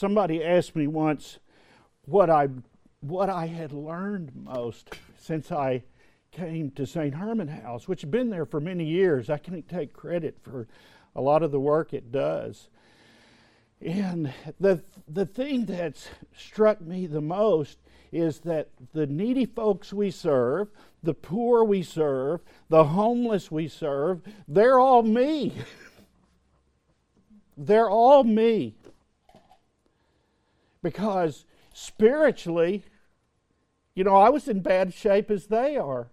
[0.00, 1.38] somebody asked me once
[2.06, 2.48] what I
[3.00, 5.84] what I had learned most since I
[6.32, 7.14] came to St.
[7.14, 9.30] Herman House, which had been there for many years.
[9.30, 10.68] I can't take credit for
[11.14, 12.68] a lot of the work it does.
[13.80, 17.78] And the the thing that's struck me the most
[18.10, 20.68] is that the needy folks we serve,
[21.02, 25.52] the poor we serve, the homeless we serve, they're all me.
[27.56, 28.74] they're all me.
[30.82, 32.84] Because spiritually,
[33.94, 36.10] you know, I was in bad shape as they are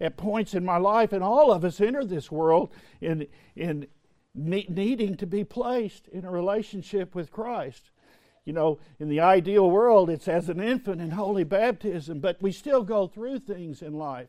[0.00, 2.70] at points in my life, and all of us enter this world
[3.00, 3.26] in,
[3.56, 3.86] in
[4.34, 7.90] needing to be placed in a relationship with Christ.
[8.44, 12.52] You know, in the ideal world, it's as an infant in holy baptism, but we
[12.52, 14.28] still go through things in life.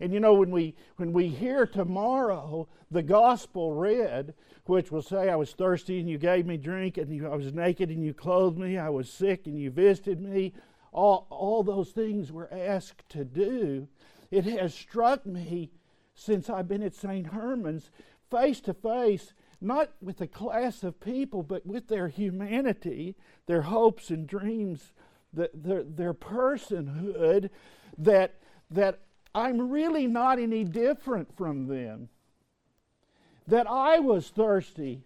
[0.00, 4.34] And you know, when we when we hear tomorrow the gospel read,
[4.66, 7.52] which will say, I was thirsty and you gave me drink, and you, I was
[7.52, 10.52] naked and you clothed me, I was sick and you visited me,
[10.92, 13.88] all, all those things we're asked to do,
[14.30, 15.70] it has struck me
[16.14, 17.28] since I've been at St.
[17.28, 17.90] Herman's
[18.30, 24.10] face to face, not with a class of people, but with their humanity, their hopes
[24.10, 24.92] and dreams,
[25.32, 27.50] the, their, their personhood,
[27.96, 28.34] that,
[28.70, 29.00] that
[29.34, 32.08] I'm really not any different from them
[33.46, 35.02] that I was thirsty.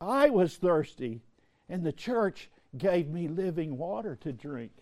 [0.00, 1.20] I was thirsty,
[1.68, 4.72] and the church gave me living water to drink.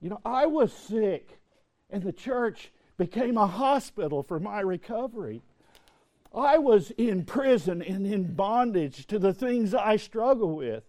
[0.00, 1.38] You know, I was sick,
[1.90, 5.42] and the church became a hospital for my recovery.
[6.34, 10.82] I was in prison and in bondage to the things I struggle with.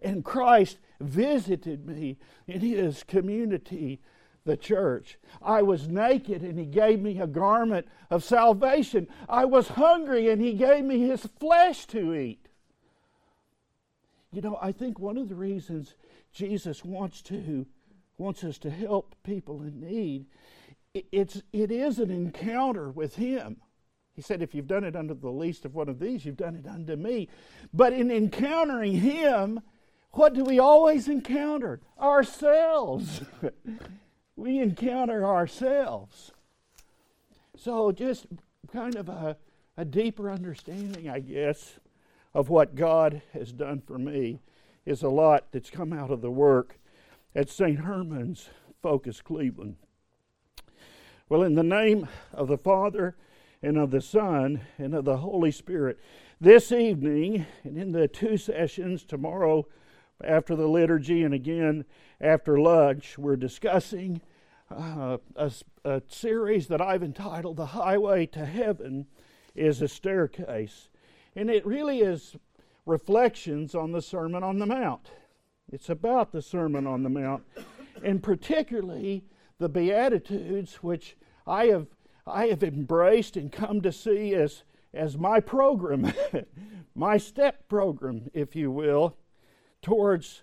[0.00, 4.00] And Christ visited me in his community
[4.44, 5.18] the church.
[5.42, 9.08] I was naked and he gave me a garment of salvation.
[9.28, 12.46] I was hungry and he gave me his flesh to eat.
[14.32, 15.94] You know, I think one of the reasons
[16.32, 17.66] Jesus wants to
[18.16, 20.26] wants us to help people in need,
[21.10, 23.56] it's it is an encounter with him.
[24.14, 26.54] He said, if you've done it under the least of one of these, you've done
[26.54, 27.28] it unto me.
[27.72, 29.60] But in encountering him,
[30.12, 31.80] what do we always encounter?
[31.98, 33.22] Ourselves.
[34.40, 36.32] we encounter ourselves.
[37.56, 38.26] So, just
[38.72, 39.36] kind of a,
[39.76, 41.78] a deeper understanding, I guess,
[42.32, 44.40] of what God has done for me
[44.86, 46.78] is a lot that's come out of the work
[47.34, 47.80] at St.
[47.80, 48.48] Herman's
[48.82, 49.76] Focus Cleveland.
[51.28, 53.16] Well, in the name of the Father
[53.62, 56.00] and of the Son and of the Holy Spirit,
[56.40, 59.66] this evening and in the two sessions tomorrow
[60.24, 61.84] after the liturgy and again
[62.22, 64.22] after lunch, we're discussing
[64.70, 65.52] uh, a,
[65.84, 69.06] a series that I've entitled The Highway to Heaven
[69.54, 70.88] is a Staircase.
[71.34, 72.36] And it really is
[72.86, 75.10] reflections on the Sermon on the Mount.
[75.72, 77.44] It's about the Sermon on the Mount,
[78.02, 79.24] and particularly
[79.58, 81.16] the Beatitudes, which
[81.46, 81.86] I have,
[82.26, 86.12] I have embraced and come to see as, as my program,
[86.94, 89.16] my step program, if you will,
[89.82, 90.42] towards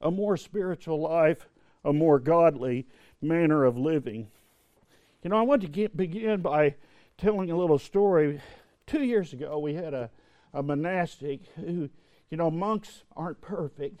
[0.00, 1.48] a more spiritual life,
[1.84, 2.86] a more godly
[3.24, 4.28] manner of living.
[5.22, 6.74] You know, I want to get, begin by
[7.16, 8.40] telling a little story.
[8.86, 10.10] Two years ago, we had a,
[10.52, 11.88] a monastic who,
[12.30, 14.00] you know, monks aren't perfect,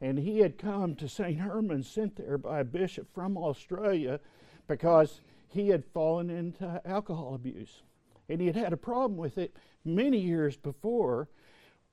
[0.00, 1.38] and he had come to St.
[1.38, 4.20] Herman, sent there by a bishop from Australia,
[4.66, 7.82] because he had fallen into alcohol abuse.
[8.28, 11.28] And he had had a problem with it many years before,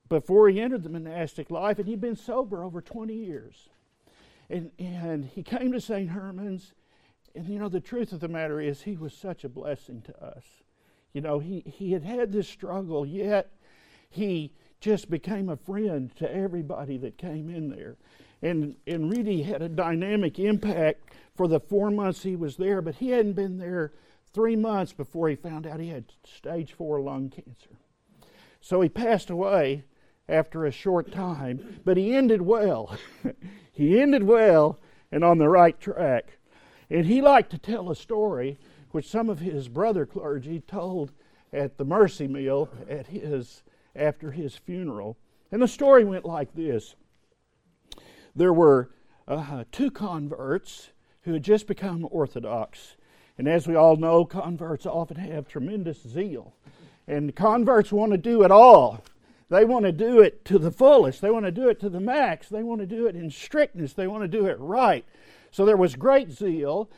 [0.10, 3.70] before he entered the monastic life, and he'd been sober over 20 years.
[4.50, 6.10] And, and he came to St.
[6.10, 6.74] Herman's,
[7.36, 10.24] and you know, the truth of the matter is, he was such a blessing to
[10.24, 10.44] us.
[11.14, 13.52] You know, he, he had had this struggle, yet
[14.10, 17.96] he just became a friend to everybody that came in there.
[18.42, 22.96] And, and really had a dynamic impact for the four months he was there, but
[22.96, 23.94] he hadn't been there
[24.34, 27.80] three months before he found out he had stage four lung cancer.
[28.62, 29.86] So he passed away
[30.28, 32.98] after a short time, but he ended well.
[33.72, 34.80] he ended well
[35.12, 36.38] and on the right track.
[36.90, 38.58] And he liked to tell a story
[38.92, 41.12] which some of his brother clergy told
[41.52, 43.64] at the mercy meal at his
[43.96, 45.18] after his funeral.
[45.52, 46.96] And the story went like this.
[48.36, 48.90] There were
[49.28, 50.90] uh, two converts
[51.22, 52.96] who had just become Orthodox.
[53.38, 56.54] And as we all know, converts often have tremendous zeal.
[57.08, 59.04] And converts want to do it all.
[59.50, 61.22] They want to do it to the fullest.
[61.22, 62.50] They want to do it to the max.
[62.50, 63.94] They want to do it in strictness.
[63.94, 65.06] They want to do it right.
[65.52, 66.90] So there was great zeal,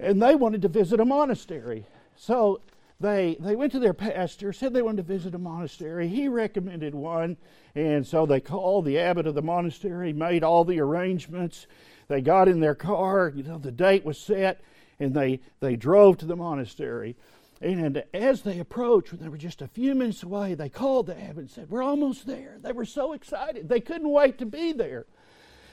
[0.00, 1.86] and they wanted to visit a monastery.
[2.16, 2.60] So
[3.00, 6.08] they they went to their pastor, said they wanted to visit a monastery.
[6.08, 7.36] He recommended one,
[7.74, 11.66] and so they called the abbot of the monastery, made all the arrangements.
[12.08, 14.60] They got in their car, you know, the date was set,
[14.98, 17.14] and they they drove to the monastery.
[17.60, 21.20] And as they approached, when they were just a few minutes away, they called the
[21.20, 22.58] abbot and said, We're almost there.
[22.62, 23.68] They were so excited.
[23.68, 25.06] They couldn't wait to be there.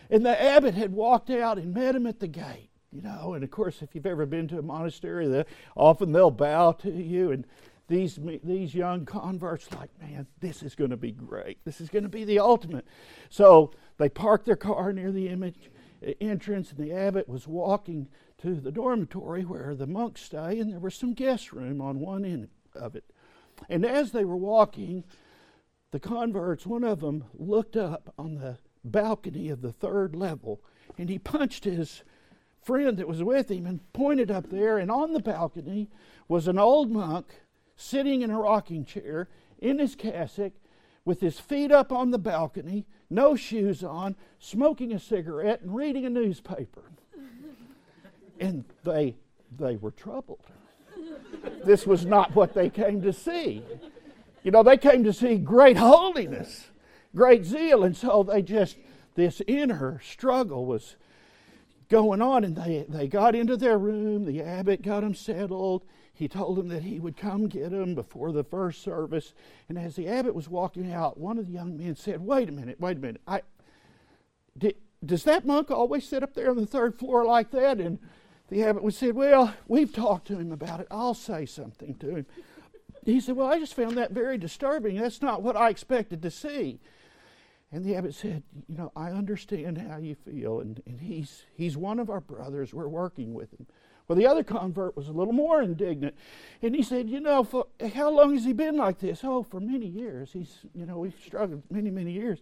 [0.10, 3.34] And the abbot had walked out and met him at the gate you know.
[3.34, 5.44] And of course, if you've ever been to a monastery,
[5.76, 7.32] often they'll bow to you.
[7.32, 7.46] And
[7.88, 11.60] these these young converts, like, man, this is going to be great.
[11.66, 12.88] This is going to be the ultimate.
[13.30, 15.70] So they parked their car near the image
[16.22, 18.08] entrance, and the abbot was walking
[18.40, 22.26] to the dormitory where the monks stay, and there was some guest room on one
[22.26, 23.06] end of it.
[23.70, 25.04] And as they were walking,
[25.92, 30.62] the converts, one of them looked up on the balcony of the third level,
[30.98, 32.04] and he punched his
[32.62, 35.90] friend that was with him and pointed up there, and on the balcony
[36.28, 37.42] was an old monk
[37.76, 39.30] sitting in a rocking chair
[39.60, 40.54] in his cassock
[41.04, 46.06] with his feet up on the balcony, no shoes on, smoking a cigarette and reading
[46.06, 46.84] a newspaper.
[48.40, 49.16] and they
[49.58, 50.40] they were troubled.
[51.64, 53.64] this was not what they came to see.
[54.44, 56.68] You know, they came to see great holiness,
[57.16, 58.78] great zeal, and so they just
[59.16, 60.98] this inner struggle was
[61.90, 64.26] going on, and they, they got into their room.
[64.26, 65.84] The abbot got them settled.
[66.16, 69.34] He told him that he would come get him before the first service.
[69.68, 72.54] And as the abbot was walking out, one of the young men said, Wait a
[72.54, 73.22] minute, wait a minute.
[73.28, 73.42] I,
[74.58, 77.80] did, does that monk always sit up there on the third floor like that?
[77.80, 78.00] And
[78.48, 80.88] the abbot would say, Well, we've talked to him about it.
[80.90, 82.26] I'll say something to him.
[83.04, 84.98] He said, Well, I just found that very disturbing.
[84.98, 86.80] That's not what I expected to see.
[87.74, 91.76] And the abbot said, You know, I understand how you feel, and, and he's, he's
[91.76, 92.74] one of our brothers.
[92.74, 93.68] We're working with him.
[94.08, 96.16] Well, the other convert was a little more indignant.
[96.62, 99.22] And he said, You know, for, how long has he been like this?
[99.24, 100.32] Oh, for many years.
[100.34, 102.40] He's, you know, we've struggled many, many years.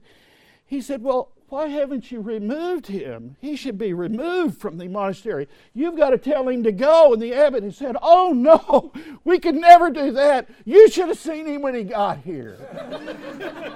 [0.65, 3.38] He said, Well, why haven't you removed him?
[3.39, 5.48] He should be removed from the monastery.
[5.74, 7.13] You've got to tell him to go.
[7.13, 8.92] And the abbot had said, Oh, no,
[9.24, 10.50] we could never do that.
[10.66, 12.57] You should have seen him when he got here.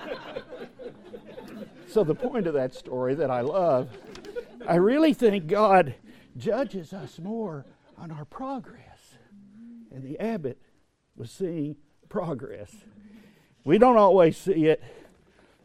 [1.89, 3.89] So, the point of that story that I love,
[4.67, 5.95] I really think God
[6.37, 7.65] judges us more
[7.97, 9.17] on our progress.
[9.91, 10.61] And the abbot
[11.15, 11.77] was seeing
[12.09, 12.75] progress.
[13.63, 14.83] We don't always see it,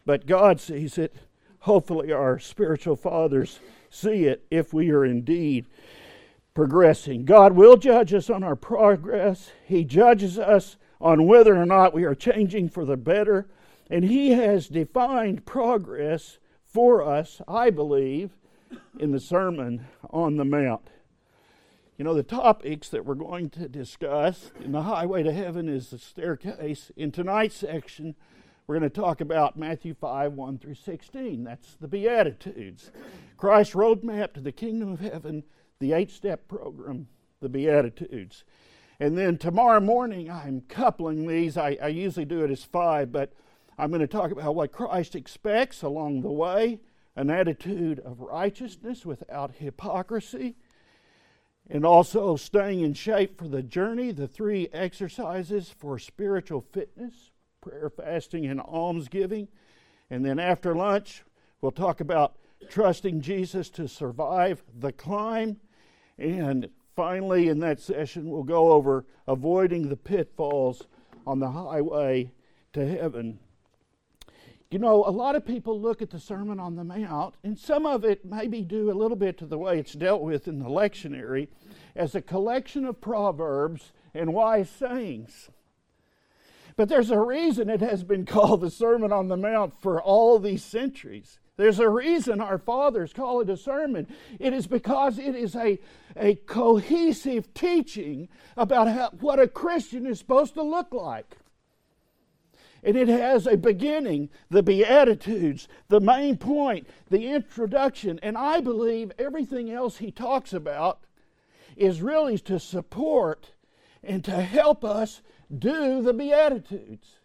[0.06, 1.14] but God sees it.
[1.60, 5.66] Hopefully, our spiritual fathers see it if we are indeed
[6.54, 7.24] progressing.
[7.24, 12.04] God will judge us on our progress, He judges us on whether or not we
[12.04, 13.48] are changing for the better
[13.90, 18.30] and He has defined progress for us, I believe,
[18.98, 20.88] in the Sermon on the Mount.
[22.02, 25.90] You know, the topics that we're going to discuss in the Highway to Heaven is
[25.90, 26.90] the staircase.
[26.96, 28.16] In tonight's section,
[28.66, 31.44] we're going to talk about Matthew 5 1 through 16.
[31.44, 32.90] That's the Beatitudes.
[33.36, 35.44] Christ's roadmap to the kingdom of heaven,
[35.78, 37.06] the eight step program,
[37.40, 38.42] the Beatitudes.
[38.98, 41.56] And then tomorrow morning, I'm coupling these.
[41.56, 43.32] I, I usually do it as five, but
[43.78, 46.80] I'm going to talk about what Christ expects along the way
[47.14, 50.56] an attitude of righteousness without hypocrisy,
[51.72, 57.30] and also staying in shape for the journey, the three exercises for spiritual fitness
[57.62, 59.48] prayer, fasting, and almsgiving.
[60.10, 61.22] And then after lunch,
[61.60, 62.36] we'll talk about
[62.68, 65.58] trusting Jesus to survive the climb.
[66.18, 70.82] And finally, in that session, we'll go over avoiding the pitfalls
[71.24, 72.32] on the highway
[72.72, 73.38] to heaven.
[74.72, 77.84] You know, a lot of people look at the Sermon on the Mount, and some
[77.84, 80.64] of it maybe due a little bit to the way it's dealt with in the
[80.70, 81.48] lectionary,
[81.94, 85.50] as a collection of proverbs and wise sayings.
[86.74, 90.38] But there's a reason it has been called the Sermon on the Mount for all
[90.38, 91.38] these centuries.
[91.58, 94.06] There's a reason our fathers call it a sermon.
[94.40, 95.78] It is because it is a,
[96.16, 101.36] a cohesive teaching about how, what a Christian is supposed to look like.
[102.82, 108.18] And it has a beginning, the Beatitudes, the main point, the introduction.
[108.22, 111.00] And I believe everything else he talks about
[111.76, 113.52] is really to support
[114.02, 115.22] and to help us
[115.56, 117.18] do the Beatitudes.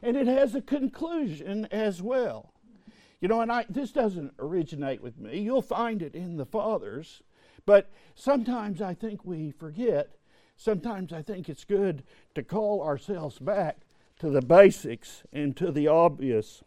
[0.00, 2.52] And it has a conclusion as well.
[3.20, 5.40] You know, and I, this doesn't originate with me.
[5.40, 7.22] You'll find it in the Fathers.
[7.66, 10.16] But sometimes I think we forget.
[10.56, 13.80] Sometimes I think it's good to call ourselves back
[14.20, 16.62] to the basics and to the obvious.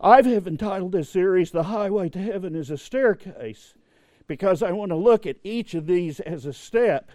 [0.00, 3.74] I have entitled this series, The Highway to Heaven is a Staircase,
[4.26, 7.10] because I want to look at each of these as a step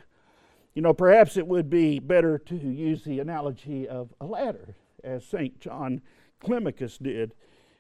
[0.76, 5.24] You know, perhaps it would be better to use the analogy of a ladder, as
[5.24, 5.58] St.
[5.62, 6.02] John
[6.44, 7.34] Climacus did.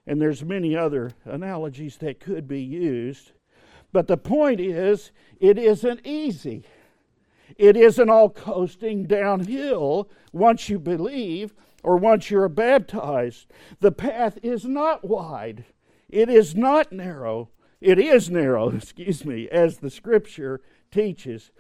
[0.08, 3.34] And there's many other analogies that could be used.
[3.91, 6.63] But the point is, it isn't easy.
[7.58, 13.48] It isn't all coasting downhill once you believe or once you're baptized.
[13.80, 15.66] The path is not wide.
[16.10, 17.50] It is not narrow.
[17.82, 20.62] It is narrow, excuse me, as the scripture
[20.92, 21.52] teaches.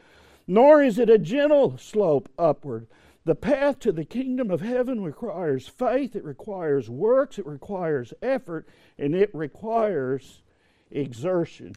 [0.47, 2.87] Nor is it a gentle slope upward.
[3.25, 8.67] The path to the kingdom of heaven requires faith, it requires works, it requires effort,
[8.99, 10.43] and it requires
[10.91, 11.75] exertion.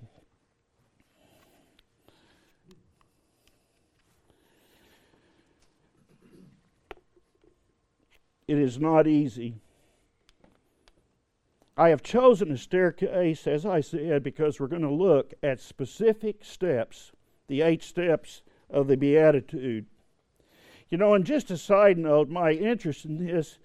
[8.48, 9.56] It is not easy.
[11.76, 16.44] I have chosen a staircase, as I said, because we're going to look at specific
[16.44, 17.12] steps,
[17.46, 19.86] the eight steps of the Beatitude.
[20.88, 23.58] You know, and just a side note, my interest in this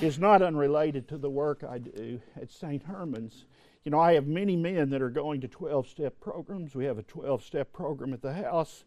[0.00, 2.84] is not unrelated to the work I do at St.
[2.84, 3.44] Herman's.
[3.84, 6.76] You know, I have many men that are going to 12 step programs.
[6.76, 8.84] We have a 12 step program at the house.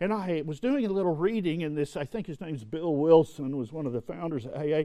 [0.00, 3.56] And I was doing a little reading in this, I think his name's Bill Wilson,
[3.56, 4.84] was one of the founders of AA.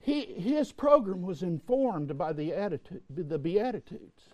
[0.00, 4.30] He, his program was informed by the, attitude, the Beatitudes.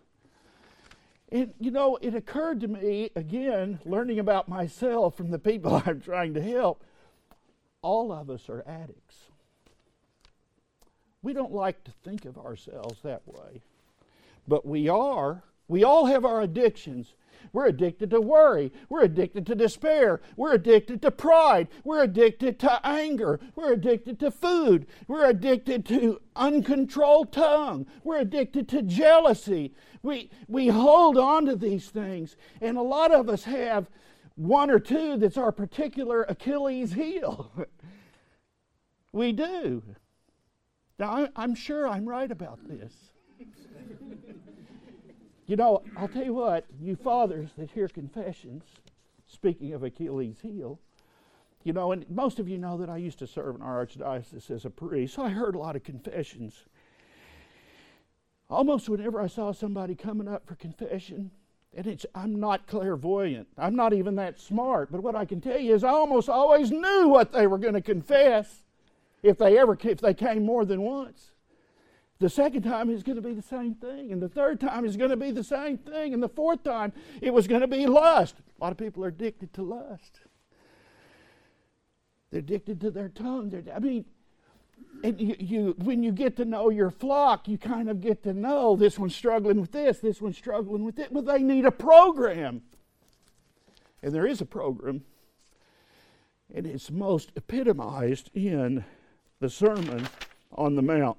[1.31, 6.01] And, you know, it occurred to me, again, learning about myself from the people I'm
[6.01, 6.85] trying to help,
[7.83, 9.17] all of us are addicts.
[11.23, 13.63] We don't like to think of ourselves that way,
[14.47, 15.43] but we are.
[15.69, 17.15] We all have our addictions.
[17.53, 18.73] We're addicted to worry.
[18.89, 20.21] We're addicted to despair.
[20.37, 21.69] We're addicted to pride.
[21.85, 23.41] We're addicted to anger.
[23.55, 24.87] We're addicted to food.
[25.09, 27.87] We're addicted to uncontrolled tongue.
[28.03, 29.75] We're addicted to jealousy.
[30.03, 33.89] We, we hold on to these things, and a lot of us have
[34.37, 37.53] one or two that's our particular Achilles heel.
[39.13, 39.83] we do.
[40.99, 42.93] Now, I'm sure I'm right about this.
[45.47, 48.65] You know, I'll tell you what, you fathers that hear confessions,
[49.27, 50.79] speaking of Achilles' heel,
[51.65, 54.51] you know, and most of you know that I used to serve in our archdiocese
[54.51, 56.65] as a priest, so I heard a lot of confessions.
[58.49, 61.31] Almost whenever I saw somebody coming up for confession,
[61.77, 63.49] and it's, I'm not clairvoyant.
[63.59, 64.93] I'm not even that smart.
[64.93, 67.75] But what I can tell you is I almost always knew what they were going
[67.75, 68.63] to confess
[69.23, 71.33] if they ever if they came more than once.
[72.21, 74.13] The second time is going to be the same thing.
[74.13, 76.15] And the third time is going to be the same thing.
[76.15, 78.37] And the fourth time it was going to be lust.
[78.59, 80.21] A lot of people are addicted to lust.
[82.31, 83.51] They're addicted to their tongue.
[83.51, 84.05] They're, I mean,
[85.03, 88.77] you, you, when you get to know your flock, you kind of get to know
[88.77, 91.13] this one's struggling with this, this one's struggling with it.
[91.13, 92.63] Well, they need a program.
[94.03, 95.03] And there is a program.
[96.55, 98.85] And it's most epitomized in
[99.41, 100.09] the Sermon
[100.53, 101.19] on the Mount.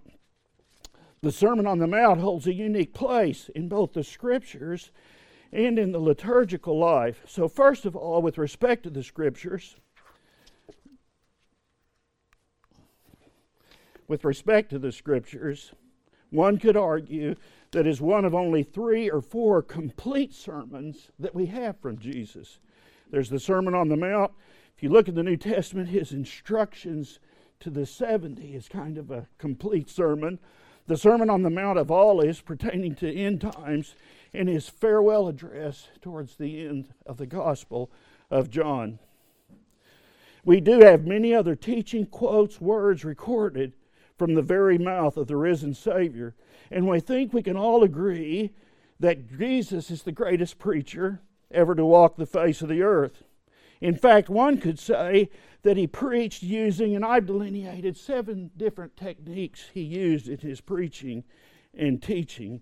[1.21, 4.91] The Sermon on the Mount holds a unique place in both the scriptures
[5.51, 7.23] and in the liturgical life.
[7.27, 9.75] So, first of all, with respect to the scriptures,
[14.07, 15.71] with respect to the scriptures,
[16.29, 17.35] one could argue
[17.71, 22.59] that is one of only three or four complete sermons that we have from Jesus.
[23.09, 24.31] There's the Sermon on the Mount.
[24.75, 27.19] If you look at the New Testament, his instructions
[27.61, 30.39] to the 70 is kind of a complete sermon
[30.87, 33.95] the Sermon on the Mount of Olives pertaining to end times,
[34.33, 37.89] and his farewell address towards the end of the Gospel
[38.29, 38.99] of John.
[40.43, 43.73] We do have many other teaching quotes, words recorded
[44.17, 46.35] from the very mouth of the risen Savior,
[46.69, 48.51] and we think we can all agree
[48.99, 53.23] that Jesus is the greatest preacher ever to walk the face of the earth.
[53.85, 55.29] In fact, one could say
[55.61, 61.23] that he preached using, and I've delineated seven different techniques he used in his preaching
[61.71, 62.61] and teaching.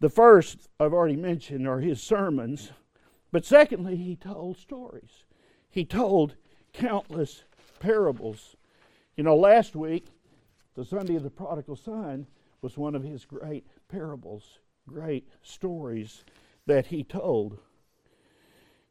[0.00, 2.72] The first I've already mentioned are his sermons,
[3.30, 5.22] but secondly, he told stories.
[5.70, 6.34] He told
[6.72, 7.44] countless
[7.78, 8.56] parables.
[9.16, 10.06] You know, last week,
[10.74, 12.26] the Sunday of the prodigal son
[12.60, 16.24] was one of his great parables, great stories
[16.66, 17.60] that he told.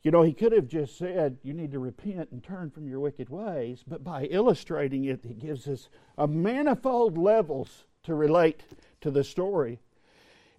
[0.03, 2.99] You know, he could have just said, You need to repent and turn from your
[2.99, 8.63] wicked ways, but by illustrating it, he gives us a manifold levels to relate
[8.99, 9.79] to the story.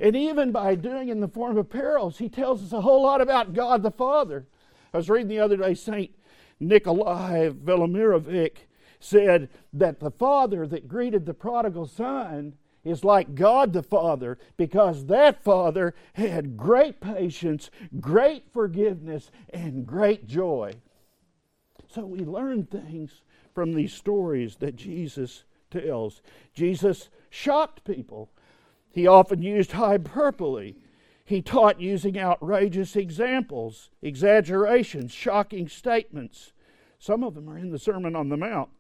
[0.00, 3.20] And even by doing in the form of parables, he tells us a whole lot
[3.20, 4.46] about God the Father.
[4.92, 6.10] I was reading the other day, St.
[6.58, 8.56] Nikolai Velimirovic
[8.98, 15.06] said that the father that greeted the prodigal son is like God the Father because
[15.06, 20.74] that Father had great patience, great forgiveness, and great joy.
[21.88, 23.22] So we learn things
[23.54, 26.22] from these stories that Jesus tells.
[26.52, 28.30] Jesus shocked people.
[28.92, 30.74] He often used hyperbole.
[31.24, 36.52] He taught using outrageous examples, exaggerations, shocking statements.
[36.98, 38.70] Some of them are in the Sermon on the Mount.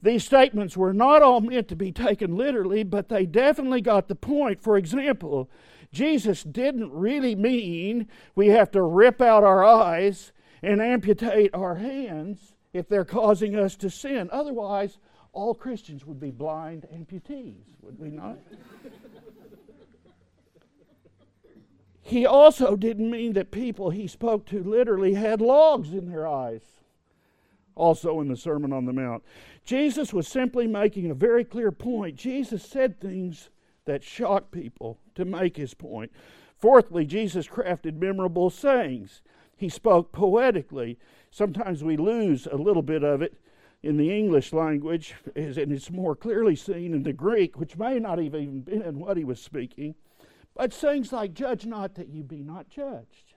[0.00, 4.14] These statements were not all meant to be taken literally, but they definitely got the
[4.14, 4.62] point.
[4.62, 5.50] For example,
[5.92, 12.54] Jesus didn't really mean we have to rip out our eyes and amputate our hands
[12.72, 14.28] if they're causing us to sin.
[14.30, 14.98] Otherwise,
[15.32, 18.38] all Christians would be blind amputees, would we not?
[22.02, 26.62] he also didn't mean that people he spoke to literally had logs in their eyes,
[27.78, 29.22] also in the Sermon on the Mount.
[29.64, 32.16] Jesus was simply making a very clear point.
[32.16, 33.50] Jesus said things
[33.84, 36.12] that shocked people to make his point.
[36.58, 39.22] Fourthly, Jesus crafted memorable sayings.
[39.56, 40.98] He spoke poetically.
[41.30, 43.40] Sometimes we lose a little bit of it
[43.82, 48.18] in the English language, and it's more clearly seen in the Greek, which may not
[48.18, 49.94] have even been in what he was speaking.
[50.54, 53.34] But things like, judge not that you be not judged.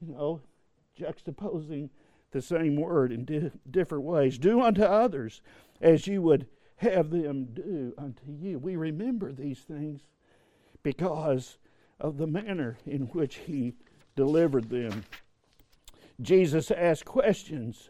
[0.00, 0.40] You know,
[0.98, 1.90] juxtaposing
[2.36, 4.36] the same word in di- different ways.
[4.36, 5.40] Do unto others
[5.80, 8.58] as you would have them do unto you.
[8.58, 10.02] We remember these things
[10.82, 11.56] because
[11.98, 13.72] of the manner in which he
[14.16, 15.04] delivered them.
[16.20, 17.88] Jesus asked questions,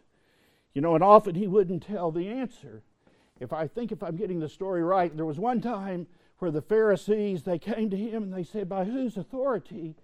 [0.75, 2.85] you know, and often he wouldn't tell the answer.
[3.41, 6.07] If I think if I'm getting the story right, there was one time
[6.39, 9.97] where the Pharisees they came to him and they said, "By whose authority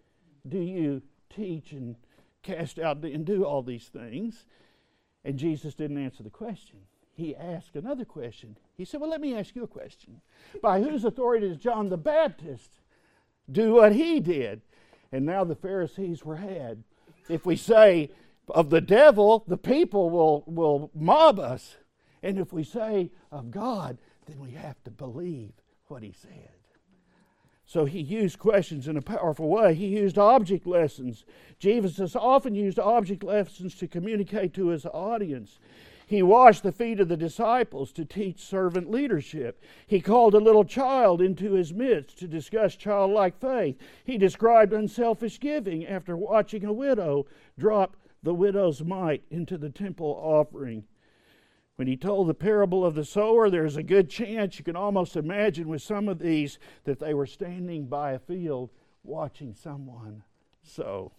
[0.48, 1.94] do you teach and
[2.42, 4.46] cast out and do all these things?"
[5.24, 6.80] And Jesus didn't answer the question.
[7.14, 8.56] He asked another question.
[8.74, 10.20] He said, "Well, let me ask you a question.
[10.60, 12.70] By whose authority does John the Baptist
[13.50, 14.62] do what he did?"
[15.12, 16.82] And now the Pharisees were had
[17.28, 18.10] if we say
[18.48, 21.76] of the devil, the people will, will mob us.
[22.22, 25.52] And if we say of God, then we have to believe
[25.86, 26.50] what he said.
[27.64, 29.74] So he used questions in a powerful way.
[29.74, 31.24] He used object lessons.
[31.58, 35.58] Jesus often used object lessons to communicate to his audience.
[36.06, 39.62] He washed the feet of the disciples to teach servant leadership.
[39.86, 43.78] He called a little child into his midst to discuss childlike faith.
[44.04, 47.26] He described unselfish giving after watching a widow
[47.58, 50.84] drop the widow's mite into the temple offering.
[51.76, 55.16] When he told the parable of the sower, there's a good chance you can almost
[55.16, 58.70] imagine with some of these that they were standing by a field
[59.02, 60.22] watching someone
[60.62, 61.12] sow.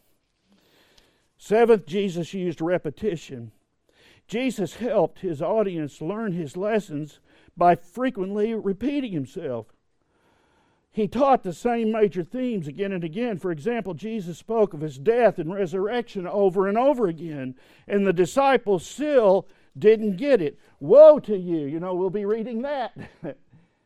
[1.37, 3.51] Seventh, Jesus used repetition.
[4.27, 7.19] Jesus helped his audience learn his lessons
[7.57, 9.67] by frequently repeating himself.
[10.91, 13.39] He taught the same major themes again and again.
[13.39, 17.55] For example, Jesus spoke of his death and resurrection over and over again,
[17.87, 20.59] and the disciples still didn't get it.
[20.79, 21.65] Woe to you!
[21.65, 22.95] You know, we'll be reading that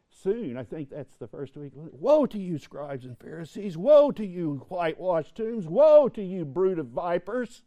[0.09, 0.57] soon.
[0.57, 1.71] I think that's the first week.
[1.75, 3.77] Woe to you, scribes and Pharisees!
[3.77, 5.67] Woe to you, whitewashed tombs!
[5.67, 7.63] Woe to you, brood of vipers!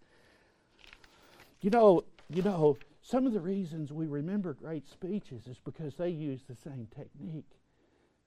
[1.60, 6.10] You know, you know, some of the reasons we remember great speeches is because they
[6.10, 7.50] use the same technique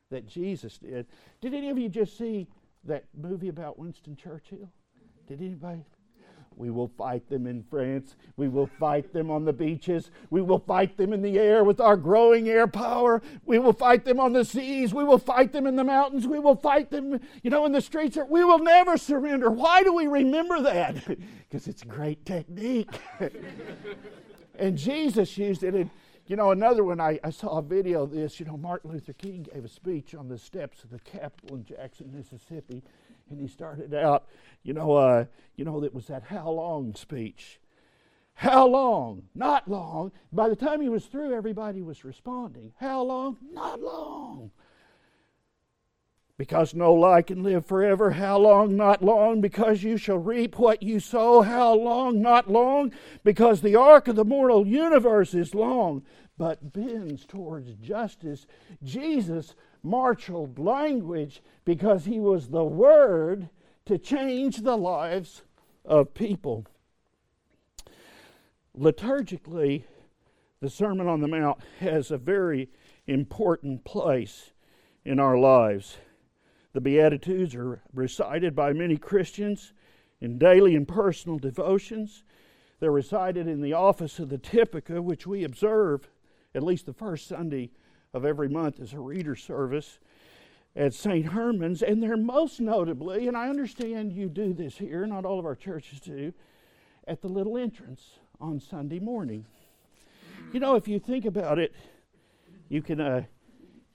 [0.09, 1.07] that Jesus did.
[1.41, 2.47] Did any of you just see
[2.83, 4.69] that movie about Winston Churchill?
[5.27, 5.85] Did anybody?
[6.57, 8.15] We will fight them in France.
[8.37, 10.11] We will fight them on the beaches.
[10.29, 13.21] We will fight them in the air with our growing air power.
[13.45, 14.93] We will fight them on the seas.
[14.93, 16.27] We will fight them in the mountains.
[16.27, 18.17] We will fight them, you know, in the streets.
[18.29, 19.49] We will never surrender.
[19.49, 20.95] Why do we remember that?
[21.49, 22.89] because it's great technique.
[24.59, 25.73] and Jesus used it.
[25.75, 25.89] And,
[26.27, 28.39] you know, another one, I, I saw a video of this.
[28.39, 31.65] You know, Martin Luther King gave a speech on the steps of the Capitol in
[31.65, 32.81] Jackson, Mississippi
[33.29, 34.25] and he started out,
[34.63, 37.59] you know, uh, you know, it was that how long speech.
[38.35, 39.23] How long?
[39.35, 40.11] Not long.
[40.31, 42.73] By the time he was through, everybody was responding.
[42.77, 43.37] How long?
[43.53, 44.51] Not long.
[46.35, 48.11] Because no lie can live forever.
[48.11, 48.75] How long?
[48.75, 49.39] Not long.
[49.39, 51.43] Because you shall reap what you sow.
[51.43, 52.21] How long?
[52.21, 52.91] Not long.
[53.23, 56.01] Because the arc of the mortal universe is long,
[56.37, 58.47] but bends towards justice.
[58.83, 63.49] Jesus marshaled language because he was the Word
[63.85, 65.43] to change the lives
[65.85, 66.65] of people.
[68.77, 69.83] Liturgically,
[70.61, 72.69] the Sermon on the Mount has a very
[73.05, 74.51] important place
[75.03, 75.97] in our lives.
[76.71, 79.73] The Beatitudes are recited by many Christians
[80.21, 82.23] in daily and personal devotions.
[82.79, 86.09] They're recited in the office of the Typica, which we observe
[86.55, 87.71] at least the first Sunday
[88.13, 89.99] of every month as a reader service
[90.75, 91.25] at St.
[91.25, 95.45] Herman's, and they're most notably, and I understand you do this here, not all of
[95.45, 96.33] our churches do,
[97.07, 99.45] at the little entrance on Sunday morning.
[100.51, 101.73] You know, if you think about it,
[102.69, 103.23] you can, uh,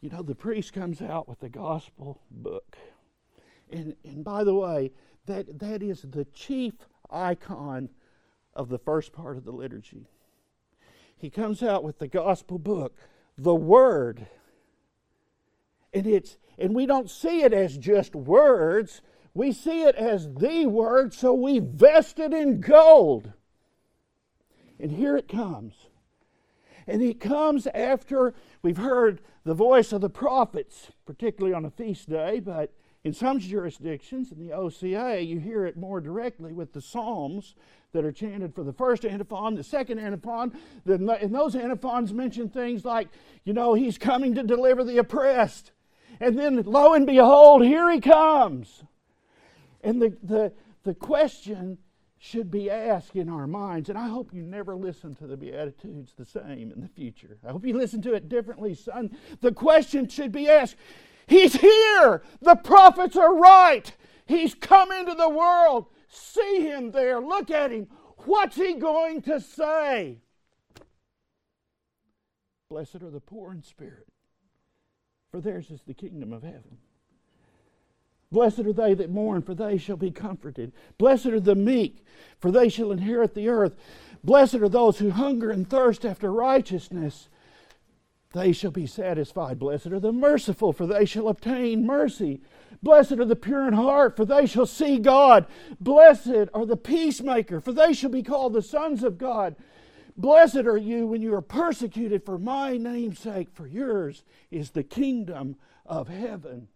[0.01, 2.77] you know, the priest comes out with the gospel book.
[3.71, 4.93] And, and by the way,
[5.27, 6.75] that, that is the chief
[7.11, 7.89] icon
[8.55, 10.09] of the first part of the liturgy.
[11.17, 12.97] He comes out with the gospel book,
[13.39, 14.27] the Word.
[15.93, 19.01] And, it's, and we don't see it as just words,
[19.35, 23.33] we see it as the Word, so we vest it in gold.
[24.81, 25.75] And here it comes.
[26.87, 32.09] And it comes after we've heard the voice of the prophets, particularly on a feast
[32.09, 32.73] day, but
[33.05, 37.55] in some jurisdictions, in the OCA, you hear it more directly with the Psalms
[37.93, 40.57] that are chanted for the first antiphon, the second antiphon.
[40.85, 43.09] And those antiphons mention things like,
[43.45, 45.73] you know, he's coming to deliver the oppressed.
[46.21, 48.85] And then, lo and behold, here he comes.
[49.83, 51.79] And the, the, the question
[52.19, 53.89] should be asked in our minds.
[53.89, 57.39] And I hope you never listen to the Beatitudes the same in the future.
[57.47, 59.17] I hope you listen to it differently, son.
[59.41, 60.77] The question should be asked
[61.29, 62.23] He's here.
[62.41, 63.93] The prophets are right.
[64.27, 65.87] He's come into the world.
[66.09, 67.21] See him there.
[67.21, 67.89] Look at him.
[68.25, 70.19] What's he going to say?
[72.71, 74.07] Blessed are the poor in spirit,
[75.31, 76.79] for theirs is the kingdom of heaven.
[78.31, 80.73] Blessed are they that mourn, for they shall be comforted.
[80.99, 82.05] Blessed are the meek,
[82.39, 83.75] for they shall inherit the earth.
[84.23, 87.31] Blessed are those who hunger and thirst after righteousness.
[88.35, 89.59] They shall be satisfied.
[89.59, 92.43] Blessed are the merciful, for they shall obtain mercy.
[92.83, 95.47] Blessed are the pure in heart, for they shall see God.
[95.81, 99.57] Blessed are the peacemaker, for they shall be called the sons of God.
[100.17, 104.83] Blessed are you when you are persecuted for my name's sake, for yours is the
[104.83, 106.69] kingdom of heaven.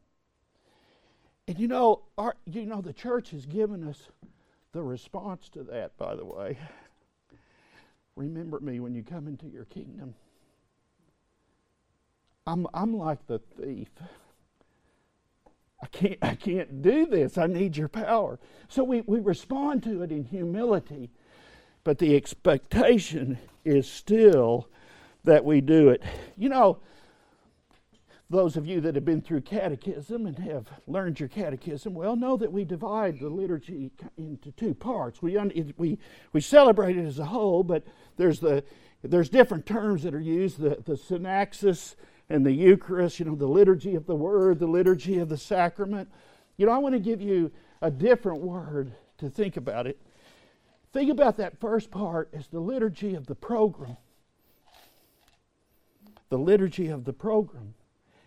[1.48, 4.00] And you know, our, you know, the church has given us
[4.72, 6.56] the response to that, by the way.
[8.16, 10.14] Remember me when you come into your kingdom.
[12.46, 13.88] I'm, I'm like the thief.
[15.82, 17.36] I can't, I can't do this.
[17.36, 18.38] I need your power.
[18.68, 21.10] So we, we respond to it in humility,
[21.82, 24.68] but the expectation is still
[25.24, 26.02] that we do it.
[26.36, 26.78] You know,
[28.30, 32.36] those of you that have been through catechism and have learned your catechism well know
[32.36, 35.20] that we divide the liturgy into two parts.
[35.20, 35.36] We,
[35.76, 35.98] we,
[36.32, 37.84] we celebrate it as a whole, but
[38.16, 38.64] there's, the,
[39.02, 41.96] there's different terms that are used the, the synaxis
[42.28, 46.08] and the Eucharist, you know, the liturgy of the Word, the liturgy of the sacrament.
[46.56, 49.98] You know, I want to give you a different word to think about it.
[50.92, 53.96] Think about that first part as the liturgy of the program.
[56.28, 57.74] The liturgy of the program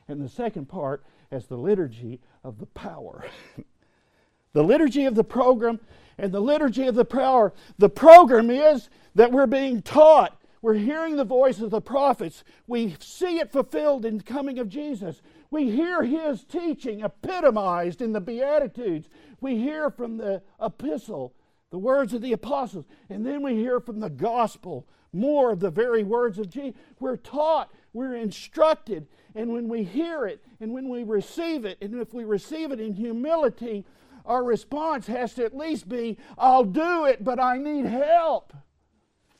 [0.08, 3.25] and the second part as the liturgy of the power.
[4.53, 5.79] the liturgy of the program
[6.17, 7.53] and the liturgy of the power.
[7.77, 10.39] The program is that we're being taught.
[10.65, 12.43] We're hearing the voice of the prophets.
[12.65, 15.21] We see it fulfilled in the coming of Jesus.
[15.51, 19.08] We hear his teaching epitomized in the Beatitudes.
[19.39, 21.36] We hear from the epistle,
[21.69, 25.69] the words of the apostles, and then we hear from the gospel more of the
[25.69, 26.82] very words of Jesus.
[26.99, 32.01] We're taught, we're instructed, and when we hear it and when we receive it, and
[32.01, 33.86] if we receive it in humility,
[34.25, 38.51] our response has to at least be, I'll do it, but I need help.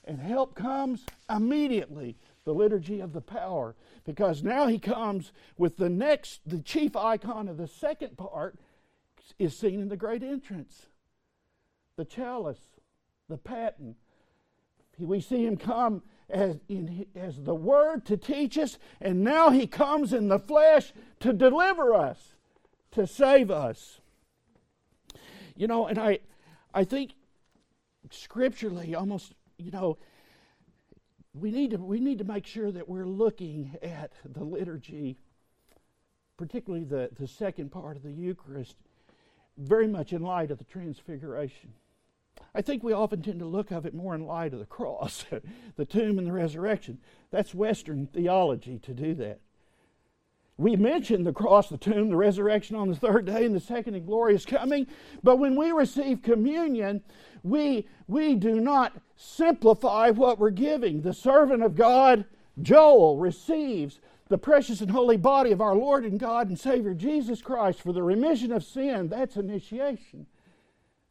[0.06, 3.76] And help comes immediately the liturgy of the power.
[4.06, 8.58] Because now he comes with the next the chief icon of the second part
[9.39, 10.88] is seen in the great entrance.
[11.98, 12.60] The chalice
[13.28, 13.96] the paten.
[14.98, 19.68] We see him come as, in, as the Word to teach us, and now He
[19.68, 22.36] comes in the flesh to deliver us,
[22.91, 24.00] to save us.
[25.56, 26.20] You know, and I,
[26.74, 27.12] I think
[28.10, 29.98] scripturally, almost, you know,
[31.34, 35.18] we need to we need to make sure that we're looking at the liturgy,
[36.38, 38.76] particularly the, the second part of the Eucharist,
[39.58, 41.74] very much in light of the transfiguration.
[42.54, 45.26] I think we often tend to look of it more in light of the cross,
[45.76, 47.00] the tomb, and the resurrection.
[47.32, 49.39] That's Western theology to do that.
[50.58, 53.96] We mention the cross, the tomb, the resurrection on the third day, and the second
[53.96, 54.88] and glorious coming.
[55.22, 57.04] But when we receive communion,
[57.44, 61.02] we, we do not simplify what we're giving.
[61.02, 62.26] The servant of God,
[62.62, 67.41] Joel, receives the precious and holy body of our Lord and God and Savior Jesus
[67.41, 69.10] Christ for the remission of sin.
[69.10, 70.26] That's initiation.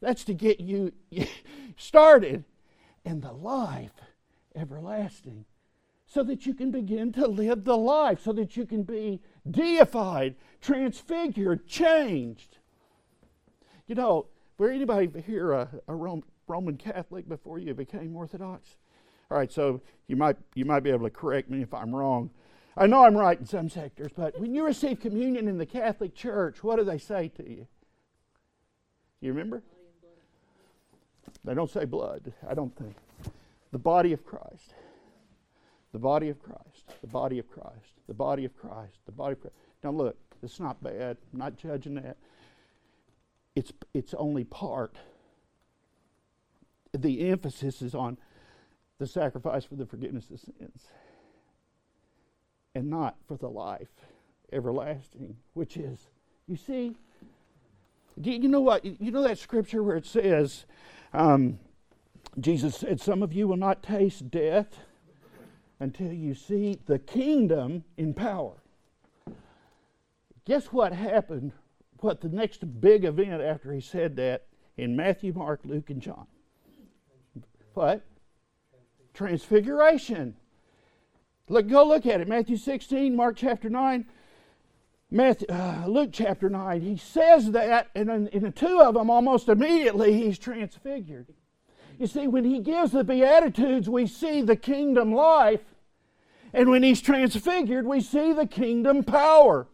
[0.00, 0.92] That's to get you
[1.76, 2.44] started
[3.04, 3.92] in the life
[4.57, 5.44] everlasting
[6.07, 10.35] so that you can begin to live the life, so that you can be deified,
[10.61, 12.59] transfigured, changed.
[13.87, 14.26] You know,
[14.59, 18.76] were anybody here a, a Roman Catholic before you became Orthodox?
[19.30, 22.30] All right, so you might you might be able to correct me if I'm wrong.
[22.76, 26.14] I know I'm right in some sectors, but when you receive communion in the Catholic
[26.14, 27.66] Church, what do they say to you?
[29.20, 29.62] You remember?
[31.44, 32.96] They don't say blood, I don't think.
[33.70, 34.74] The body of Christ.
[35.94, 36.92] The body of Christ.
[37.02, 37.92] The body of Christ.
[38.09, 38.98] The body of Christ.
[39.07, 39.54] The body of Christ.
[39.85, 41.16] Now look, it's not bad.
[41.33, 42.16] I'm not judging that.
[43.54, 44.96] It's it's only part.
[46.92, 48.18] The emphasis is on
[48.98, 50.88] the sacrifice for the forgiveness of sins
[52.74, 53.92] and not for the life
[54.52, 56.09] everlasting, which is,
[56.48, 56.96] you see,
[58.20, 58.85] you know what?
[58.85, 60.66] You know that scripture where it says,
[61.12, 61.61] um,
[62.40, 64.80] Jesus said, Some of you will not taste death
[65.80, 68.54] until you see the kingdom in power.
[70.44, 71.52] Guess what happened?
[72.00, 76.26] What the next big event after he said that in Matthew, Mark, Luke, and John?
[77.72, 78.02] What?
[79.14, 80.37] Transfiguration.
[81.48, 82.28] Look, go look at it.
[82.28, 84.06] Matthew 16, Mark chapter 9,
[85.10, 86.80] Matthew, uh, Luke chapter 9.
[86.80, 91.26] He says that, and in, in the two of them, almost immediately, he's transfigured.
[91.98, 95.61] You see, when he gives the Beatitudes, we see the kingdom life.
[96.52, 99.66] And when he's transfigured, we see the kingdom power.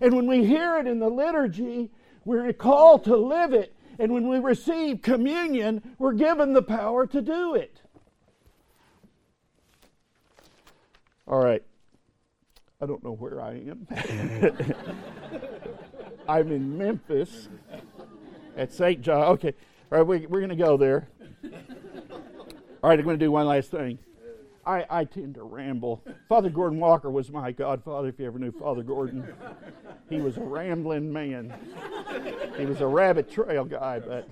[0.00, 1.90] And when we hear it in the liturgy,
[2.24, 3.74] we're called to live it.
[3.98, 7.82] And when we receive communion, we're given the power to do it.
[11.26, 11.62] All right.
[12.80, 13.86] I don't know where I am.
[16.28, 17.48] I'm in Memphis
[18.56, 19.02] at St.
[19.02, 19.24] John.
[19.32, 19.54] Okay.
[19.92, 21.08] All right, we, we're going to go there.
[21.42, 23.98] All right, I'm going to do one last thing.
[24.66, 26.04] I, I tend to ramble.
[26.28, 29.26] Father Gordon Walker was my godfather, if you ever knew Father Gordon.
[30.08, 31.54] He was a rambling man.
[32.56, 34.28] He was a rabbit trail guy, but,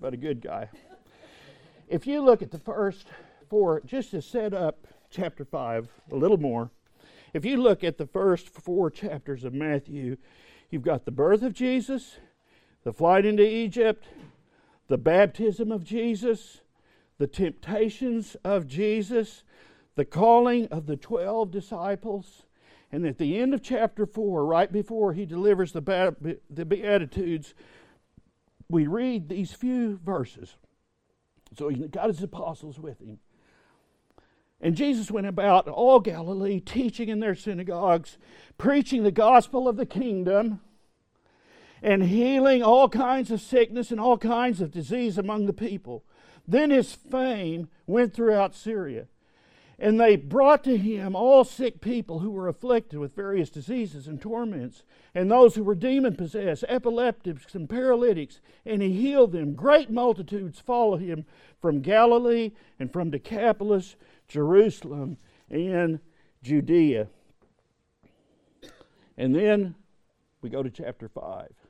[0.00, 0.68] but a good guy.
[1.88, 3.06] If you look at the first
[3.48, 6.70] four, just to set up chapter 5 a little more.
[7.32, 10.16] If you look at the first four chapters of Matthew,
[10.70, 12.16] you've got the birth of Jesus,
[12.82, 14.04] the flight into Egypt,
[14.88, 16.60] the baptism of Jesus,
[17.18, 19.44] the temptations of Jesus,
[19.94, 22.44] the calling of the 12 disciples,
[22.92, 27.54] and at the end of chapter 4, right before he delivers the, the Beatitudes,
[28.68, 30.56] we read these few verses.
[31.56, 33.18] So he got his apostles with him.
[34.60, 38.16] And Jesus went about all Galilee, teaching in their synagogues,
[38.58, 40.60] preaching the gospel of the kingdom,
[41.84, 46.02] and healing all kinds of sickness and all kinds of disease among the people.
[46.48, 49.06] Then his fame went throughout Syria.
[49.78, 54.18] And they brought to him all sick people who were afflicted with various diseases and
[54.18, 54.82] torments,
[55.14, 59.54] and those who were demon possessed, epileptics, and paralytics, and he healed them.
[59.54, 61.26] Great multitudes followed him
[61.60, 65.18] from Galilee and from Decapolis Jerusalem,
[65.50, 66.00] and
[66.42, 67.08] Judea.
[69.18, 69.74] And then
[70.40, 71.63] we go to chapter 5.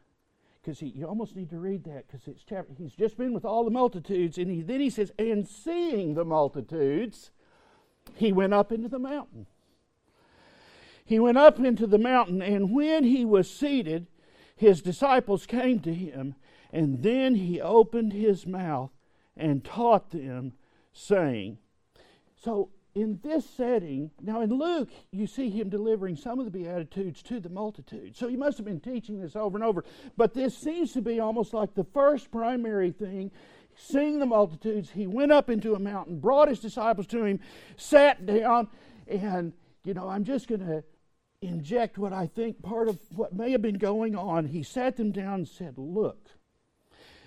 [0.64, 2.72] Because you almost need to read that because it's chapter.
[2.79, 6.24] He's just been with all the multitudes, and he, then he says, "And seeing the
[6.24, 7.31] multitudes,
[8.14, 9.46] he went up into the mountain."
[11.05, 14.07] He went up into the mountain, and when he was seated,
[14.57, 16.35] his disciples came to him,
[16.72, 18.90] and then he opened his mouth
[19.37, 20.55] and taught them,
[20.94, 21.59] saying,
[22.37, 27.23] so, in this setting, now in Luke, you see him delivering some of the Beatitudes
[27.25, 28.17] to the multitude.
[28.17, 29.85] So, he must have been teaching this over and over.
[30.17, 33.33] But this seems to be almost like the first primary thing.
[33.77, 37.41] Seeing the multitudes, he went up into a mountain, brought his disciples to him,
[37.77, 38.69] sat down,
[39.09, 39.53] and,
[39.83, 40.85] you know, I'm just going to
[41.43, 44.47] inject what I think part of what may have been going on.
[44.47, 46.29] He sat them down and said, Look,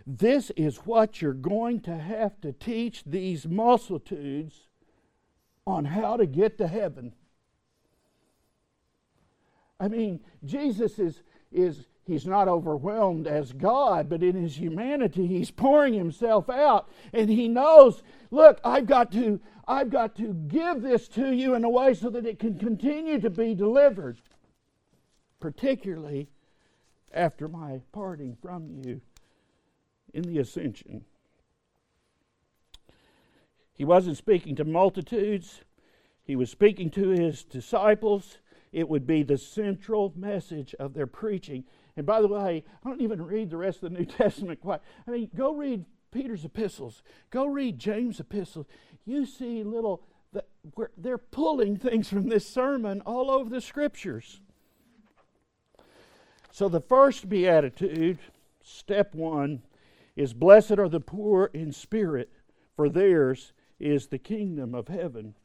[0.06, 4.67] this is what you're going to have to teach these multitudes
[5.68, 7.14] on how to get to heaven.
[9.80, 15.52] I mean, Jesus is, is he's not overwhelmed as God, but in his humanity, he's
[15.52, 16.90] pouring himself out.
[17.14, 18.02] And he knows,
[18.32, 22.10] look, I've got to, I've got to give this to you in a way so
[22.12, 24.18] that it can continue to be delivered,
[25.42, 26.30] particularly
[27.14, 29.02] after my parting from you
[30.14, 31.04] in the ascension.
[33.78, 35.62] He wasn't speaking to multitudes,
[36.24, 38.40] he was speaking to his disciples.
[38.74, 41.64] It would be the central message of their preaching.
[41.96, 44.82] And by the way, I don't even read the rest of the New Testament quite.
[45.08, 48.66] I mean, go read Peter's epistles, go read James' epistles.
[49.06, 50.04] You see little,
[50.98, 54.42] they're pulling things from this sermon all over the scriptures.
[56.52, 58.18] So the first beatitude,
[58.64, 59.62] step one,
[60.18, 62.32] is blessed are the poor in spirit,
[62.76, 65.36] for theirs is the kingdom of heaven.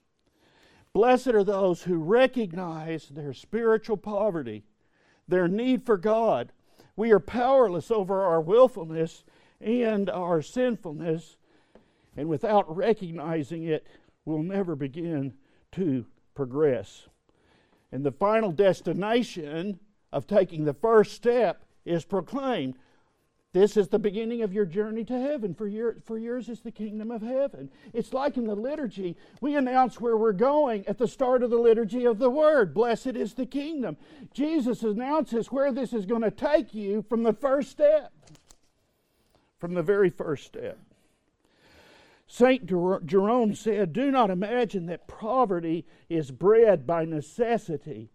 [0.93, 4.65] Blessed are those who recognize their spiritual poverty,
[5.27, 6.53] their need for God.
[6.97, 9.25] We are powerless over our willfulness
[9.61, 11.37] and our sinfulness,
[12.17, 13.87] and without recognizing it,
[14.25, 15.35] we'll never begin
[15.73, 17.09] to progress.
[17.91, 19.79] And the final destination
[20.13, 22.75] of taking the first step is proclaimed.
[23.53, 25.55] This is the beginning of your journey to heaven.
[25.55, 27.71] For, your, for yours is the kingdom of heaven.
[27.93, 31.59] It's like in the liturgy, we announce where we're going at the start of the
[31.59, 32.73] liturgy of the word.
[32.73, 33.99] Blessed is the kingdom.
[34.33, 38.13] Jesus announces where this is going to take you from the first step,
[39.59, 40.79] from the very first step.
[42.27, 42.65] St.
[42.65, 48.09] Jerome said, Do not imagine that poverty is bred by necessity,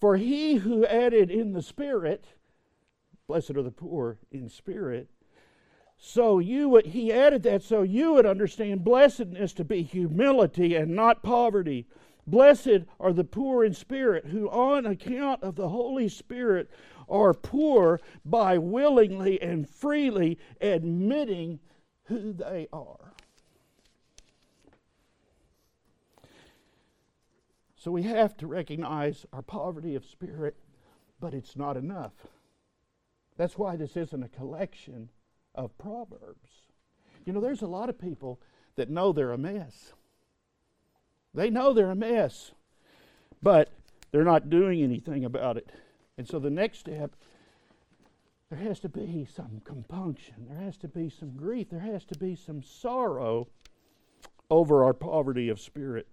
[0.00, 2.24] for he who added in the Spirit,
[3.28, 5.06] blessed are the poor in spirit,
[5.98, 10.96] so you would, he added that so you would understand blessedness to be humility and
[10.96, 11.86] not poverty.
[12.26, 16.70] Blessed are the poor in spirit, who on account of the Holy Spirit
[17.08, 21.58] are poor by willingly and freely admitting
[22.04, 23.12] who they are.
[27.76, 30.56] So we have to recognize our poverty of spirit,
[31.20, 32.12] but it's not enough.
[33.38, 35.08] That's why this isn't a collection
[35.54, 36.50] of proverbs.
[37.24, 38.40] You know, there's a lot of people
[38.74, 39.94] that know they're a mess.
[41.32, 42.52] They know they're a mess,
[43.40, 43.70] but
[44.10, 45.70] they're not doing anything about it.
[46.16, 47.14] And so the next step,
[48.50, 52.18] there has to be some compunction, there has to be some grief, there has to
[52.18, 53.46] be some sorrow
[54.50, 56.08] over our poverty of spirit.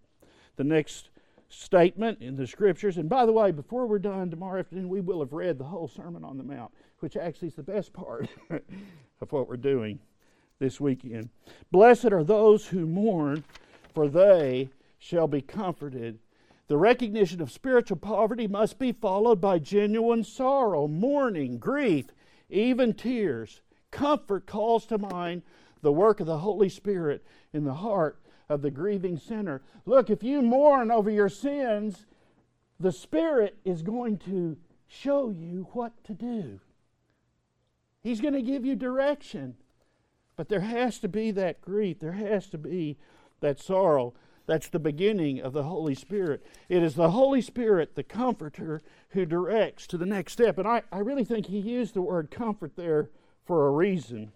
[0.58, 1.10] The next
[1.56, 2.98] statement in the scriptures.
[2.98, 5.88] And by the way, before we're done tomorrow afternoon, we will have read the whole
[5.88, 10.00] Sermon on the Mount, which actually is the best part of what we're doing
[10.60, 11.30] this weekend.
[11.72, 13.44] Blessed are those who mourn,
[13.94, 16.20] for they shall be comforted.
[16.68, 22.08] The recognition of spiritual poverty must be followed by genuine sorrow, mourning, grief,
[22.50, 23.62] even tears.
[23.91, 25.44] Comfort calls to mind
[25.82, 29.62] the work of the Holy Spirit in the heart of the grieving sinner.
[29.86, 32.06] Look, if you mourn over your sins,
[32.80, 36.60] the Spirit is going to show you what to do.
[38.04, 39.56] He's going to give you direction.
[40.36, 42.98] But there has to be that grief, there has to be
[43.40, 44.14] that sorrow.
[44.48, 46.46] That's the beginning of the Holy Spirit.
[46.70, 50.60] It is the Holy Spirit, the Comforter, who directs to the next step.
[50.60, 53.10] And I, I really think he used the word comfort there
[53.44, 54.32] for a reason.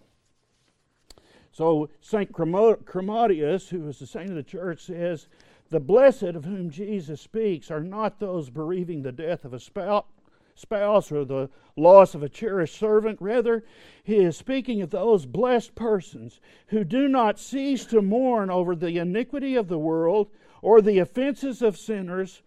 [1.60, 2.32] So St.
[2.32, 5.28] Chromatius, who was the saint of the church, says,
[5.72, 11.12] The blessed of whom Jesus speaks are not those bereaving the death of a spouse
[11.12, 13.18] or the loss of a cherished servant.
[13.20, 13.66] Rather,
[14.06, 18.98] he is speaking of those blessed persons who do not cease to mourn over the
[18.98, 20.30] iniquity of the world
[20.62, 22.42] or the offenses of sinners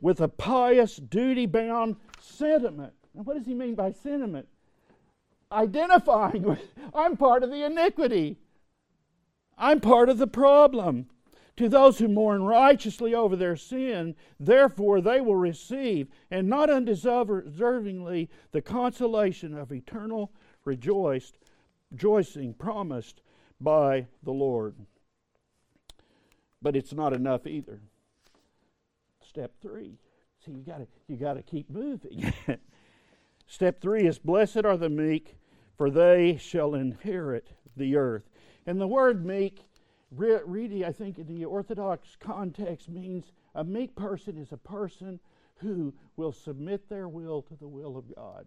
[0.00, 2.94] with a pious, duty bound sentiment.
[3.14, 4.48] Now, what does he mean by sentiment?
[5.52, 8.38] Identifying with, I'm part of the iniquity.
[9.56, 11.06] I'm part of the problem.
[11.56, 18.28] To those who mourn righteously over their sin, therefore they will receive, and not undeservingly,
[18.50, 20.32] the consolation of eternal
[20.64, 21.38] rejoiced,
[21.92, 23.22] rejoicing promised
[23.60, 24.74] by the Lord.
[26.60, 27.80] But it's not enough either.
[29.24, 29.98] Step three.
[30.44, 32.32] See, you gotta you gotta keep moving.
[33.46, 35.36] Step three is blessed are the meek,
[35.76, 38.28] for they shall inherit the earth.
[38.66, 39.60] And the word meek,
[40.10, 45.20] really, I think in the Orthodox context, means a meek person is a person
[45.56, 48.46] who will submit their will to the will of God.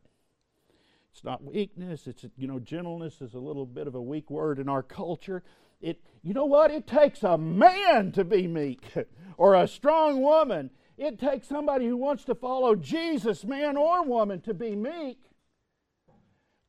[1.12, 2.06] It's not weakness.
[2.06, 5.42] It's you know gentleness is a little bit of a weak word in our culture.
[5.82, 6.70] It you know what?
[6.70, 8.84] It takes a man to be meek,
[9.38, 10.70] or a strong woman.
[10.98, 15.20] It takes somebody who wants to follow Jesus, man or woman, to be meek,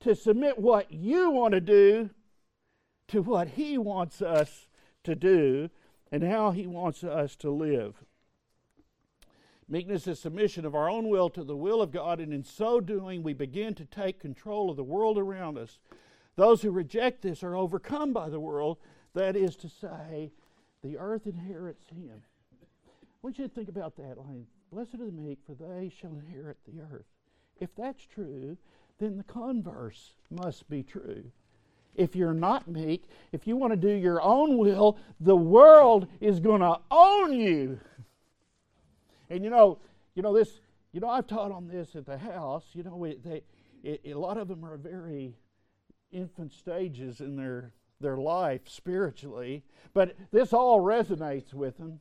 [0.01, 2.11] to submit what you want to do
[3.09, 4.67] to what He wants us
[5.05, 5.71] to do
[6.13, 8.05] and how He wants us to live.
[9.69, 12.81] Meekness is submission of our own will to the will of God, and in so
[12.81, 15.79] doing, we begin to take control of the world around us.
[16.37, 18.79] Those who reject this are overcome by the world,
[19.15, 20.33] that is to say,
[20.83, 22.23] the earth inherits Him.
[22.63, 24.47] I want you to think about that line.
[24.73, 27.07] Blessed are the meek, for they shall inherit the earth.
[27.61, 28.57] If that's true,
[28.99, 31.25] then the converse must be true
[31.95, 36.41] if you're not meek, if you want to do your own will, the world is
[36.41, 37.81] going to own you.
[39.31, 39.79] And you know,
[40.15, 40.61] you know this.
[40.93, 42.65] You know, I've taught on this at the house.
[42.73, 43.43] You know, they,
[43.83, 45.35] it, a lot of them are very
[46.11, 52.01] infant stages in their their life spiritually, but this all resonates with them.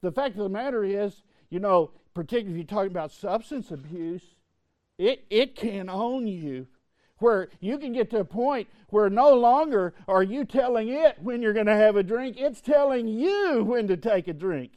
[0.00, 4.22] The fact of the matter is, you know, particularly if you're talking about substance abuse,
[4.96, 6.66] it, it can own you.
[7.18, 11.42] Where you can get to a point where no longer are you telling it when
[11.42, 14.72] you're going to have a drink, it's telling you when to take a drink.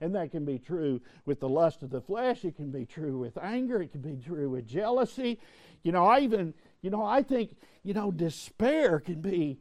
[0.00, 3.18] And that can be true with the lust of the flesh, it can be true
[3.18, 5.38] with anger, it can be true with jealousy.
[5.82, 9.58] You know, I even, you know, I think, you know, despair can be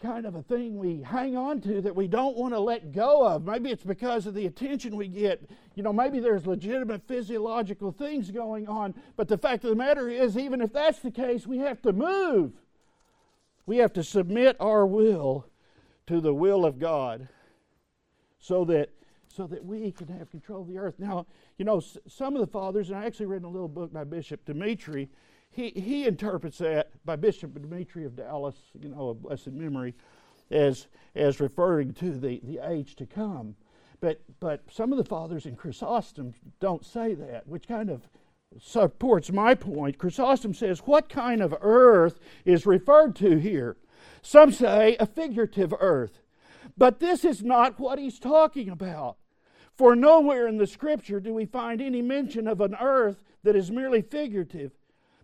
[0.00, 3.26] kind of a thing we hang on to that we don't want to let go
[3.26, 3.44] of.
[3.44, 5.48] Maybe it's because of the attention we get.
[5.74, 8.94] You know, maybe there's legitimate physiological things going on.
[9.16, 11.92] But the fact of the matter is, even if that's the case, we have to
[11.92, 12.52] move.
[13.66, 15.46] We have to submit our will
[16.06, 17.28] to the will of God
[18.38, 18.90] so that
[19.28, 20.96] so that we can have control of the earth.
[20.98, 21.26] Now,
[21.56, 24.04] you know, some of the fathers, and I actually read in a little book by
[24.04, 25.08] Bishop Dimitri,
[25.52, 29.94] he, he interprets that by Bishop Dimitri of Dallas, you know, of blessed memory,
[30.50, 33.54] as, as referring to the, the age to come.
[34.00, 38.08] But, but some of the fathers in Chrysostom don't say that, which kind of
[38.58, 39.98] supports my point.
[39.98, 43.76] Chrysostom says, What kind of earth is referred to here?
[44.22, 46.22] Some say a figurative earth.
[46.76, 49.16] But this is not what he's talking about.
[49.76, 53.70] For nowhere in the scripture do we find any mention of an earth that is
[53.70, 54.72] merely figurative.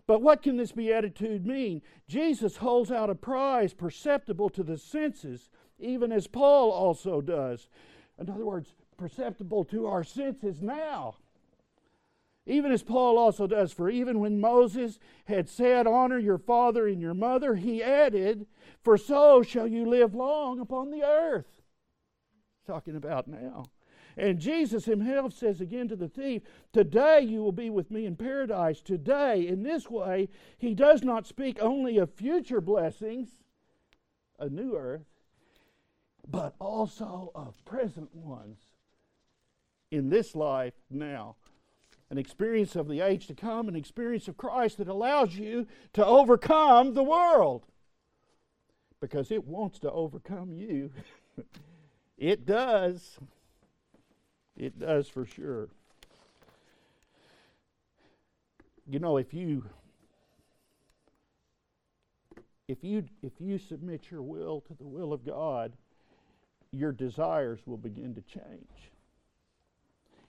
[0.09, 1.83] But what can this beatitude mean?
[2.07, 7.67] Jesus holds out a prize perceptible to the senses, even as Paul also does.
[8.17, 11.17] In other words, perceptible to our senses now.
[12.47, 16.99] Even as Paul also does, for even when Moses had said, Honor your father and
[16.99, 18.47] your mother, he added,
[18.81, 21.61] For so shall you live long upon the earth.
[22.65, 23.65] Talking about now.
[24.19, 26.41] And Jesus himself says again to the thief,
[26.73, 28.81] Today you will be with me in paradise.
[28.81, 33.29] Today, in this way, he does not speak only of future blessings,
[34.37, 35.05] a new earth,
[36.27, 38.57] but also of present ones
[39.89, 41.37] in this life now.
[42.09, 46.05] An experience of the age to come, an experience of Christ that allows you to
[46.05, 47.67] overcome the world.
[48.99, 50.91] Because it wants to overcome you.
[52.17, 53.17] it does.
[54.59, 55.69] It does for sure.
[58.87, 59.65] You know, if you
[62.67, 65.71] if you if you submit your will to the will of God,
[66.71, 68.91] your desires will begin to change.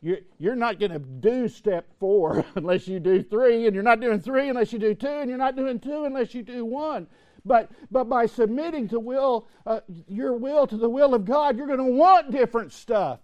[0.03, 4.01] You're, you're not going to do step four unless you do three, and you're not
[4.01, 7.07] doing three unless you do two, and you're not doing two unless you do one.
[7.45, 11.67] But, but by submitting to will, uh, your will to the will of God, you're
[11.67, 13.21] going to want different stuff.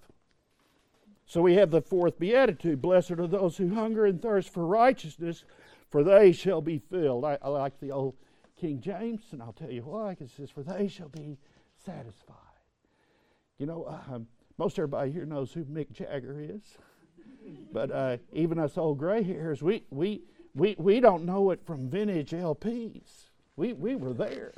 [1.26, 5.44] So we have the fourth beatitude Blessed are those who hunger and thirst for righteousness,
[5.90, 7.24] for they shall be filled.
[7.24, 8.14] I, I like the old
[8.58, 10.12] King James, and I'll tell you why.
[10.12, 11.36] It says, For they shall be
[11.84, 12.36] satisfied.
[13.58, 16.62] You know, um, most everybody here knows who Mick Jagger is.
[17.72, 20.22] but uh, even us old gray hairs, we, we,
[20.54, 23.30] we, we don't know it from vintage LPs.
[23.56, 24.52] We, we were there,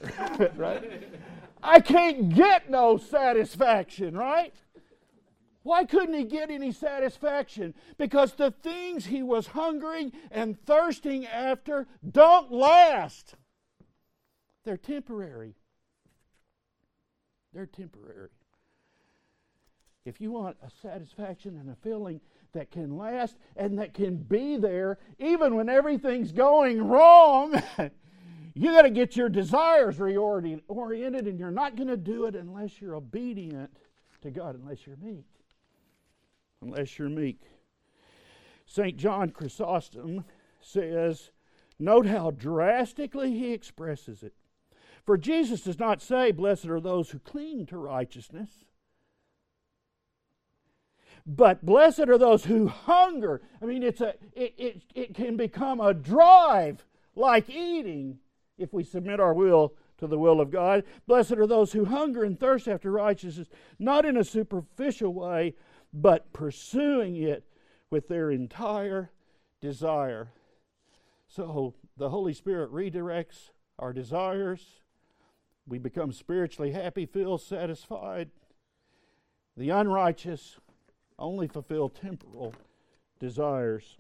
[0.57, 1.03] right?
[1.63, 4.55] I can't get no satisfaction, right?
[5.69, 7.75] Why couldn't he get any satisfaction?
[7.99, 13.35] Because the things he was hungering and thirsting after don't last.
[14.65, 15.57] They're temporary.
[17.53, 18.31] They're temporary.
[20.07, 22.23] If you want a satisfaction and a feeling
[22.55, 27.63] that can last and that can be there even when everything's going wrong,
[28.55, 32.81] you got to get your desires reoriented, and you're not going to do it unless
[32.81, 33.71] you're obedient
[34.23, 35.27] to God, unless you're meek
[36.63, 37.41] unless you're meek.
[38.67, 38.97] St.
[38.97, 40.25] John Chrysostom
[40.61, 41.31] says,
[41.79, 44.35] note how drastically he expresses it.
[45.05, 48.51] For Jesus does not say, Blessed are those who cling to righteousness,
[51.27, 53.41] but blessed are those who hunger.
[53.63, 56.85] I mean, it's a, it, it, it can become a drive
[57.15, 58.19] like eating
[58.59, 60.85] if we submit our will to the will of God.
[61.07, 63.49] Blessed are those who hunger and thirst after righteousness,
[63.79, 65.55] not in a superficial way,
[65.93, 67.45] but pursuing it
[67.91, 69.11] with their entire
[69.61, 70.33] desire.
[71.27, 74.81] So the Holy Spirit redirects our desires.
[75.67, 78.31] We become spiritually happy, feel satisfied.
[79.57, 80.59] The unrighteous
[81.19, 82.55] only fulfill temporal
[83.19, 83.97] desires.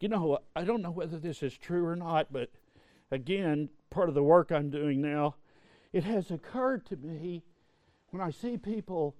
[0.00, 2.50] You know, I don't know whether this is true or not, but
[3.10, 5.34] again, part of the work I'm doing now,
[5.92, 7.42] it has occurred to me
[8.10, 9.16] when I see people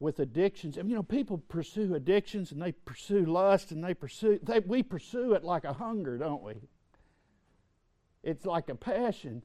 [0.00, 0.76] with addictions.
[0.76, 4.82] And you know, people pursue addictions and they pursue lust and they pursue they, we
[4.82, 6.54] pursue it like a hunger, don't we?
[8.22, 9.42] It's like a passion.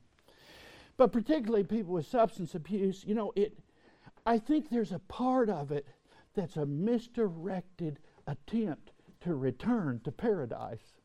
[0.97, 3.57] but particularly people with substance abuse, you know, it
[4.25, 5.87] I think there's a part of it
[6.35, 8.91] that's a misdirected attempt
[9.21, 10.99] to return to paradise.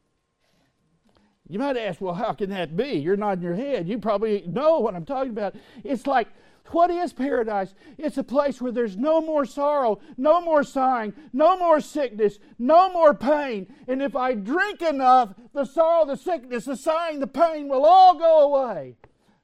[1.48, 2.94] You might ask, well, how can that be?
[2.94, 3.88] You're nodding your head.
[3.88, 5.54] You probably know what I'm talking about.
[5.84, 6.28] It's like,
[6.72, 7.74] what is paradise?
[7.98, 12.92] It's a place where there's no more sorrow, no more sighing, no more sickness, no
[12.92, 13.72] more pain.
[13.88, 18.18] And if I drink enough, the sorrow, the sickness, the sighing, the pain will all
[18.18, 18.96] go away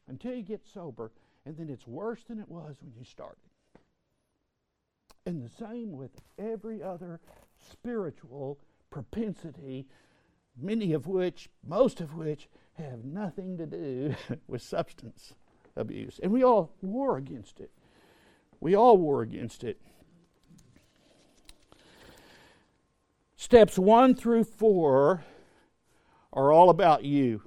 [0.08, 1.10] until you get sober.
[1.44, 3.38] And then it's worse than it was when you started.
[5.26, 7.20] And the same with every other
[7.58, 8.58] spiritual
[8.90, 9.86] propensity
[10.56, 14.14] many of which, most of which, have nothing to do
[14.46, 15.34] with substance
[15.76, 16.20] abuse.
[16.22, 17.70] And we all war against it.
[18.60, 19.80] We all war against it.
[23.36, 25.24] Steps one through four
[26.32, 27.42] are all about you.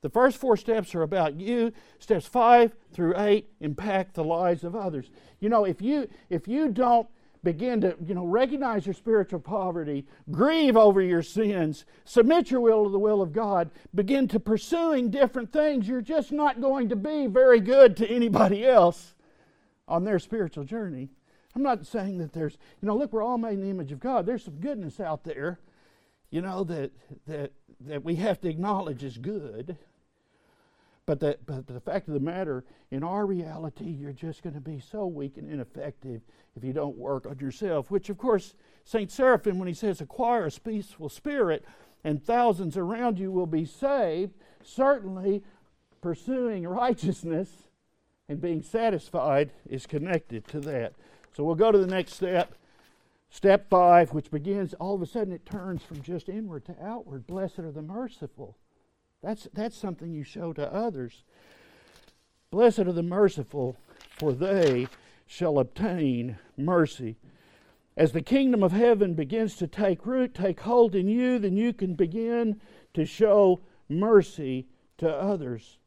[0.00, 1.72] The first four steps are about you.
[1.98, 5.10] Steps five through eight impact the lives of others.
[5.40, 7.08] You know, if you if you don't
[7.42, 12.84] begin to you know recognize your spiritual poverty grieve over your sins submit your will
[12.84, 16.96] to the will of god begin to pursuing different things you're just not going to
[16.96, 19.14] be very good to anybody else
[19.88, 21.08] on their spiritual journey.
[21.54, 24.00] I'm not saying that there's you know look we're all made in the image of
[24.00, 24.26] god.
[24.26, 25.58] There's some goodness out there
[26.30, 26.90] you know that
[27.26, 29.76] that that we have to acknowledge is good
[31.06, 34.60] but the, but the fact of the matter, in our reality, you're just going to
[34.60, 36.20] be so weak and ineffective
[36.56, 37.90] if you don't work on yourself.
[37.90, 38.54] Which, of course,
[38.84, 39.10] St.
[39.10, 41.64] Seraphim, when he says, acquire a peaceful spirit
[42.02, 45.42] and thousands around you will be saved, certainly
[46.00, 47.48] pursuing righteousness
[48.28, 50.92] and being satisfied is connected to that.
[51.36, 52.54] So we'll go to the next step.
[53.30, 57.26] Step five, which begins, all of a sudden it turns from just inward to outward.
[57.26, 58.56] Blessed are the merciful
[59.26, 61.24] that's, that's something you show to others.
[62.52, 63.76] Blessed are the merciful,
[64.16, 64.86] for they
[65.26, 67.16] shall obtain mercy.
[67.96, 71.72] As the kingdom of heaven begins to take root, take hold in you, then you
[71.72, 72.60] can begin
[72.94, 73.58] to show
[73.88, 74.68] mercy
[74.98, 75.78] to others.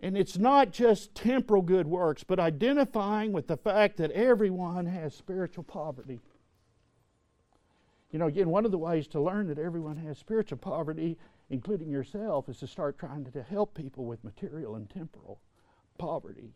[0.00, 5.14] And it's not just temporal good works, but identifying with the fact that everyone has
[5.14, 6.20] spiritual poverty.
[8.10, 11.16] You know, again, one of the ways to learn that everyone has spiritual poverty
[11.50, 15.40] including yourself, is to start trying to help people with material and temporal
[15.98, 16.54] poverty.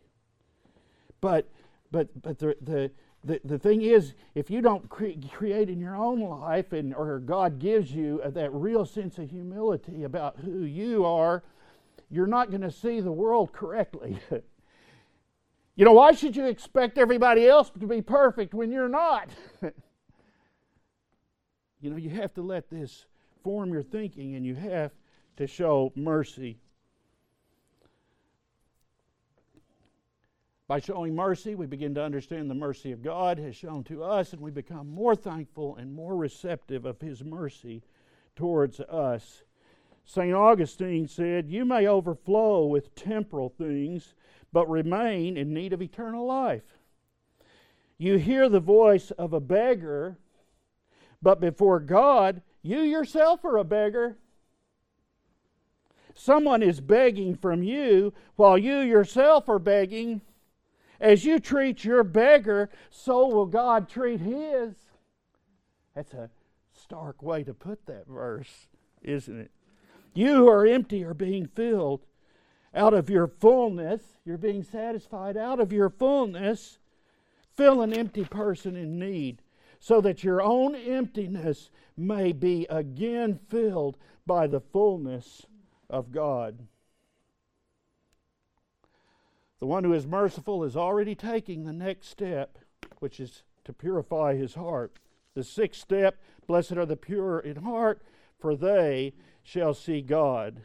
[1.21, 1.49] But
[1.91, 2.91] but but the the
[3.25, 7.19] the, the thing is, if you don't cre- create in your own life, and or
[7.19, 11.43] God gives you uh, that real sense of humility about who you are,
[12.11, 14.19] you're not going to see the world correctly.
[15.77, 19.29] you know, why should you expect everybody else to be perfect when you're not?
[21.81, 23.07] you know, you have to let this
[23.49, 24.93] form your thinking and you have
[25.39, 26.59] to show mercy.
[30.67, 34.35] By showing mercy, we begin to understand the mercy of God has shown to us,
[34.35, 37.83] and we become more thankful and more receptive of His mercy
[38.37, 39.45] towards us.
[40.05, 40.35] St.
[40.35, 44.13] Augustine said, You may overflow with temporal things,
[44.53, 46.77] but remain in need of eternal life.
[47.97, 50.19] You hear the voice of a beggar,
[51.23, 54.17] but before God, you yourself are a beggar.
[56.15, 60.21] Someone is begging from you while you yourself are begging.
[61.01, 64.75] As you treat your beggar, so will God treat his.
[65.95, 66.31] That's a
[66.73, 68.67] stark way to put that verse,
[69.03, 69.51] isn't it?
[70.13, 72.05] You who are empty are being filled.
[72.75, 75.37] Out of your fullness, you're being satisfied.
[75.37, 76.79] Out of your fullness,
[77.57, 79.41] fill an empty person in need
[79.81, 85.47] so that your own emptiness may be again filled by the fullness
[85.89, 86.67] of God.
[89.59, 92.59] The one who is merciful is already taking the next step,
[93.01, 94.99] which is to purify his heart.
[95.35, 96.17] The sixth step
[96.49, 98.03] Blessed are the pure in heart,
[98.39, 99.13] for they
[99.43, 100.63] shall see God.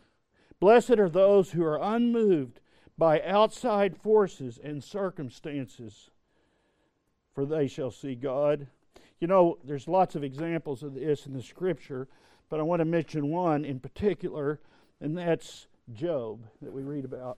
[0.60, 2.62] Blessed are those who are unmoved
[2.98, 6.10] by outside forces and circumstances,
[7.36, 8.68] for they shall see God.
[9.24, 12.10] You know, there's lots of examples of this in the scripture,
[12.50, 14.60] but I want to mention one in particular,
[15.00, 17.38] and that's Job that we read about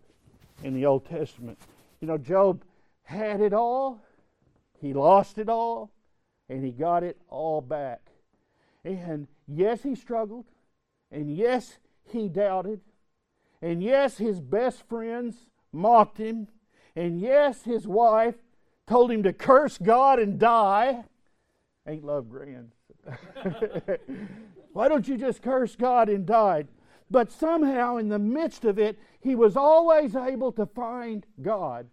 [0.64, 1.60] in the Old Testament.
[2.02, 2.64] You know, Job
[3.04, 4.02] had it all,
[4.82, 5.92] he lost it all,
[6.50, 8.02] and he got it all back.
[8.84, 10.46] And yes, he struggled,
[11.12, 12.82] and yes, he doubted,
[13.62, 15.36] and yes, his best friends
[15.72, 16.48] mocked him,
[16.96, 18.38] and yes, his wife
[18.88, 21.04] told him to curse God and die.
[21.88, 22.72] Ain't love grand?
[24.74, 26.66] Why don't you just curse God and die?
[27.10, 31.88] but somehow in the midst of it, he was always able to find God.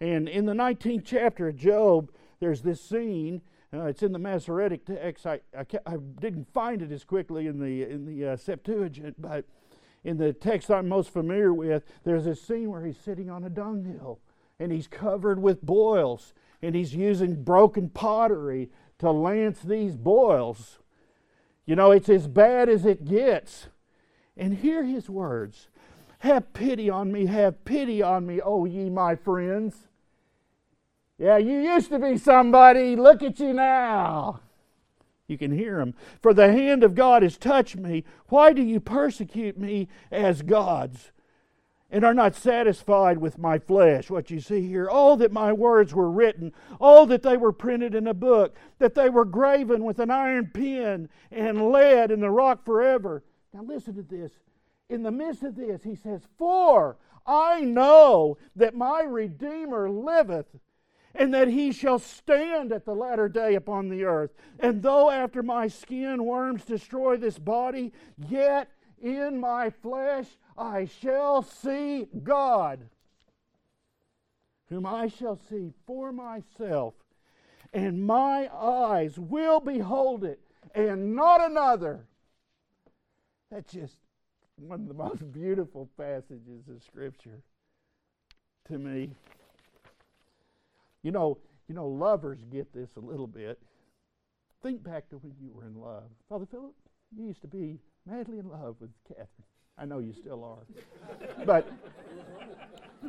[0.00, 2.10] And in the 19th chapter of Job,
[2.40, 3.42] there's this scene.
[3.72, 5.26] Uh, it's in the Masoretic text.
[5.26, 9.44] I, I, I, didn't find it as quickly in the, in the uh, Septuagint, but
[10.04, 13.50] in the text I'm most familiar with, there's this scene where he's sitting on a
[13.50, 14.20] dunghill
[14.58, 16.32] and he's covered with boils
[16.62, 20.78] and he's using broken pottery to lance these boils.
[21.66, 23.68] You know, it's as bad as it gets.
[24.36, 25.68] And hear his words
[26.20, 29.88] Have pity on me, have pity on me, O ye my friends.
[31.18, 32.94] Yeah, you used to be somebody.
[32.94, 34.40] Look at you now.
[35.26, 35.94] You can hear him.
[36.22, 38.04] For the hand of God has touched me.
[38.28, 41.10] Why do you persecute me as gods?
[41.90, 44.10] And are not satisfied with my flesh.
[44.10, 44.88] What you see here.
[44.90, 46.52] Oh, that my words were written.
[46.80, 48.56] Oh, that they were printed in a book.
[48.78, 53.24] That they were graven with an iron pen and lead in the rock forever.
[53.54, 54.32] Now listen to this.
[54.90, 60.46] In the midst of this, he says, For I know that my Redeemer liveth
[61.14, 64.30] and that he shall stand at the latter day upon the earth.
[64.60, 67.92] And though after my skin worms destroy this body,
[68.28, 68.70] yet
[69.00, 70.26] in my flesh
[70.58, 72.80] I shall see God,
[74.68, 76.94] whom I shall see for myself,
[77.72, 80.40] and my eyes will behold it,
[80.74, 82.00] and not another.
[83.50, 83.94] That's just
[84.56, 87.40] one of the most beautiful passages of Scripture
[88.66, 89.10] to me.
[91.02, 91.38] You know,
[91.68, 93.58] you know, lovers get this a little bit.
[94.62, 96.10] Think back to when you were in love.
[96.28, 96.74] Father Philip,
[97.16, 99.46] you used to be madly in love with Catherine.
[99.78, 101.44] I know you still are.
[101.44, 101.70] but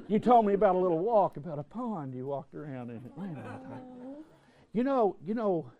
[0.08, 3.02] you told me about a little walk, about a pond you walked around in.
[4.72, 5.72] You know, you know,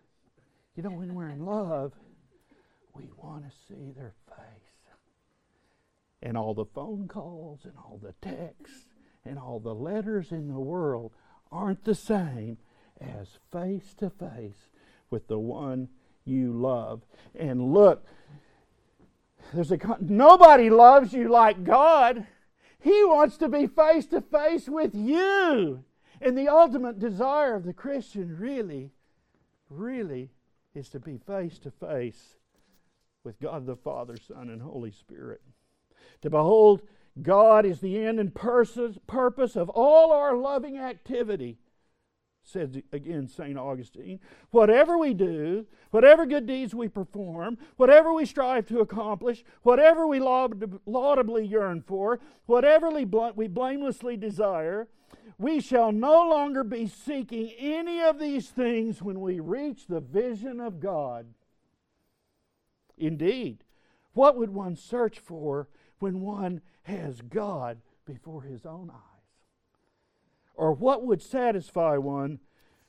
[0.74, 1.92] you know, when we're in love,
[2.94, 4.36] we want to see their face.
[6.22, 8.88] And all the phone calls and all the texts
[9.24, 11.12] and all the letters in the world
[11.52, 12.58] aren't the same
[13.00, 14.70] as face to face
[15.08, 15.88] with the one
[16.24, 17.02] you love.
[17.34, 18.04] And look,
[19.52, 22.26] there's a nobody loves you like God.
[22.80, 25.84] He wants to be face to face with you.
[26.20, 28.90] And the ultimate desire of the Christian really,
[29.68, 30.30] really
[30.74, 32.36] is to be face to face
[33.24, 35.40] with God the Father, Son, and Holy Spirit.
[36.22, 36.82] To behold
[37.22, 41.58] God is the end and purpose of all our loving activity,
[42.50, 43.58] says again St.
[43.58, 44.20] Augustine.
[44.50, 50.18] Whatever we do, whatever good deeds we perform, whatever we strive to accomplish, whatever we
[50.20, 54.88] laudably yearn for, whatever we blamelessly desire,
[55.38, 60.60] we shall no longer be seeking any of these things when we reach the vision
[60.60, 61.26] of God.
[62.98, 63.64] Indeed,
[64.12, 69.09] what would one search for when one has God before his own eyes?
[70.60, 72.38] Or what would satisfy one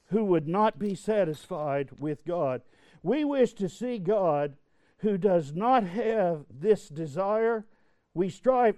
[0.08, 2.64] who would not be satisfied with God?
[3.02, 4.58] We wish to see God
[4.98, 7.66] who does not have this desire.
[8.14, 8.76] We strive,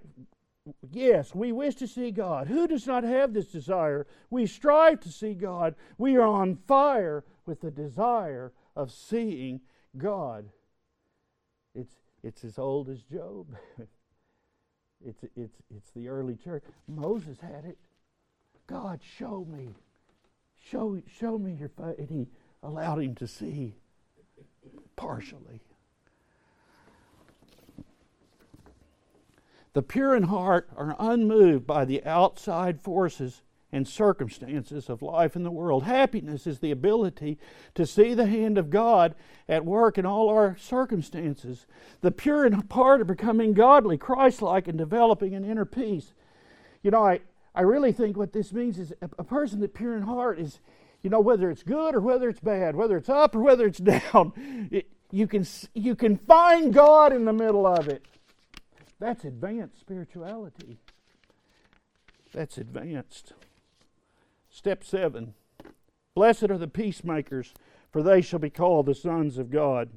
[0.91, 2.49] yes, we wish to see God.
[2.49, 4.05] Who does not have this desire?
[4.29, 5.73] We strive to see God.
[5.97, 9.61] We are on fire with the desire of seeing
[9.97, 10.51] God.
[11.73, 13.55] It's, it's as old as Job.
[15.05, 16.63] It's, it's, it's the early church.
[16.87, 17.77] Moses had it.
[18.67, 19.69] God, show me.
[20.69, 21.95] Show, show me your face.
[21.99, 22.27] And he
[22.61, 23.75] allowed him to see
[24.95, 25.61] partially.
[29.73, 33.41] The pure in heart are unmoved by the outside forces
[33.71, 35.83] and circumstances of life in the world.
[35.83, 37.39] Happiness is the ability
[37.73, 39.15] to see the hand of God
[39.49, 41.65] at work in all our circumstances.
[42.01, 46.13] The pure in heart are becoming godly, Christ like, and developing an inner peace.
[46.83, 47.21] You know, I,
[47.55, 50.59] I really think what this means is a, a person that pure in heart is,
[51.01, 53.79] you know, whether it's good or whether it's bad, whether it's up or whether it's
[53.79, 58.05] down, it, you, can, you can find God in the middle of it.
[58.99, 60.79] That's advanced spirituality.
[62.33, 63.33] That's advanced.
[64.49, 65.33] Step seven
[66.15, 67.53] Blessed are the peacemakers,
[67.91, 69.89] for they shall be called the sons of God.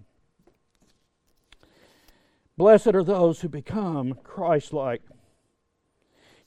[2.57, 5.03] Blessed are those who become Christ like.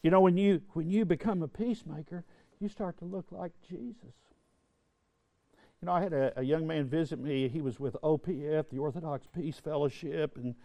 [0.01, 2.23] You know, when you, when you become a peacemaker,
[2.59, 4.15] you start to look like Jesus.
[5.81, 7.47] You know, I had a, a young man visit me.
[7.47, 10.55] He was with OPF, the Orthodox Peace Fellowship, and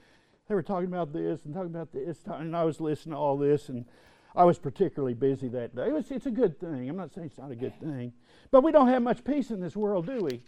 [0.48, 3.36] they were talking about this and talking about this, and I was listening to all
[3.36, 3.84] this, and
[4.34, 5.86] I was particularly busy that day.
[5.86, 6.88] It was, it's a good thing.
[6.88, 8.12] I'm not saying it's not a good thing.
[8.50, 10.42] But we don't have much peace in this world, do we?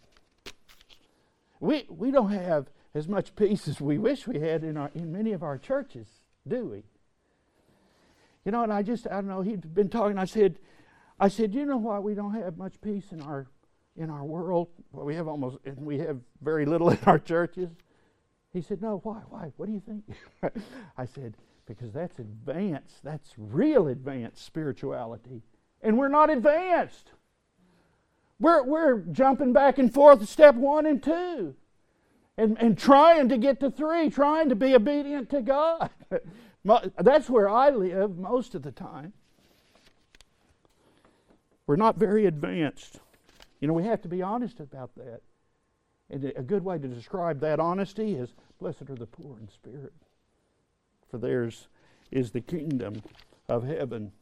[1.60, 5.12] We, we don't have as much peace as we wish we had in, our, in
[5.12, 6.08] many of our churches
[6.48, 6.84] do we?
[8.46, 10.60] You know, and I just, I don't know, he'd been talking, I said,
[11.18, 13.48] I said, you know why we don't have much peace in our
[13.96, 14.68] in our world?
[14.92, 17.70] Well, we have almost, and we have very little in our churches.
[18.52, 19.52] He said, no, why, why?
[19.56, 20.04] What do you think?
[20.96, 21.34] I said,
[21.66, 25.42] because that's advanced, that's real advanced spirituality.
[25.82, 27.10] And we're not advanced.
[28.38, 31.56] We're, we're jumping back and forth step one and two
[32.38, 35.90] and, and trying to get to three, trying to be obedient to God.
[36.98, 39.12] That's where I live most of the time.
[41.66, 43.00] We're not very advanced.
[43.60, 45.20] You know, we have to be honest about that.
[46.10, 49.92] And a good way to describe that honesty is blessed are the poor in spirit,
[51.10, 51.66] for theirs
[52.12, 53.02] is the kingdom
[53.48, 54.12] of heaven.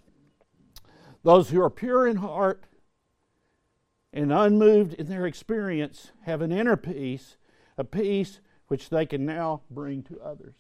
[1.23, 2.65] Those who are pure in heart
[4.13, 7.37] and unmoved in their experience have an inner peace,
[7.77, 10.55] a peace which they can now bring to others.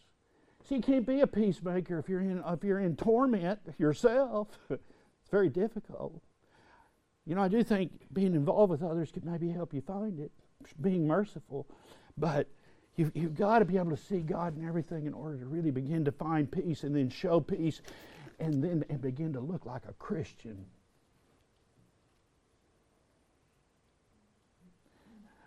[0.68, 4.48] See, you can't be a peacemaker if you're in, if you're in torment yourself.
[4.70, 6.20] it's very difficult.
[7.26, 10.30] You know, I do think being involved with others could maybe help you find it,
[10.80, 11.66] being merciful.
[12.16, 12.48] But
[12.96, 15.70] you've, you've got to be able to see God in everything in order to really
[15.70, 17.82] begin to find peace and then show peace
[18.40, 20.64] and then and begin to look like a Christian.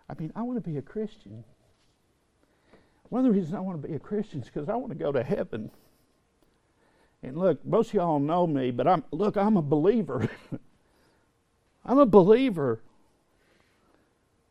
[0.08, 1.44] I mean, I want to be a Christian.
[3.08, 4.98] One of the reasons I want to be a Christian is because I want to
[4.98, 5.70] go to heaven.
[7.22, 10.28] And look, most of y'all know me, but I'm look, I'm a believer.
[11.84, 12.80] I'm a believer.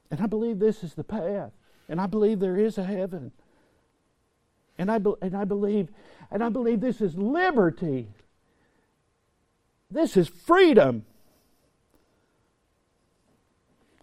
[0.09, 1.51] And I believe this is the path.
[1.89, 3.31] And I believe there is a heaven.
[4.77, 5.89] And I, be, and I believe
[6.31, 8.07] and I believe this is liberty.
[9.89, 11.05] This is freedom.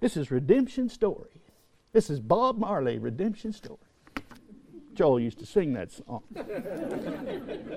[0.01, 1.31] This is redemption story.
[1.93, 3.79] This is Bob Marley redemption story.
[4.95, 6.23] Joel used to sing that song.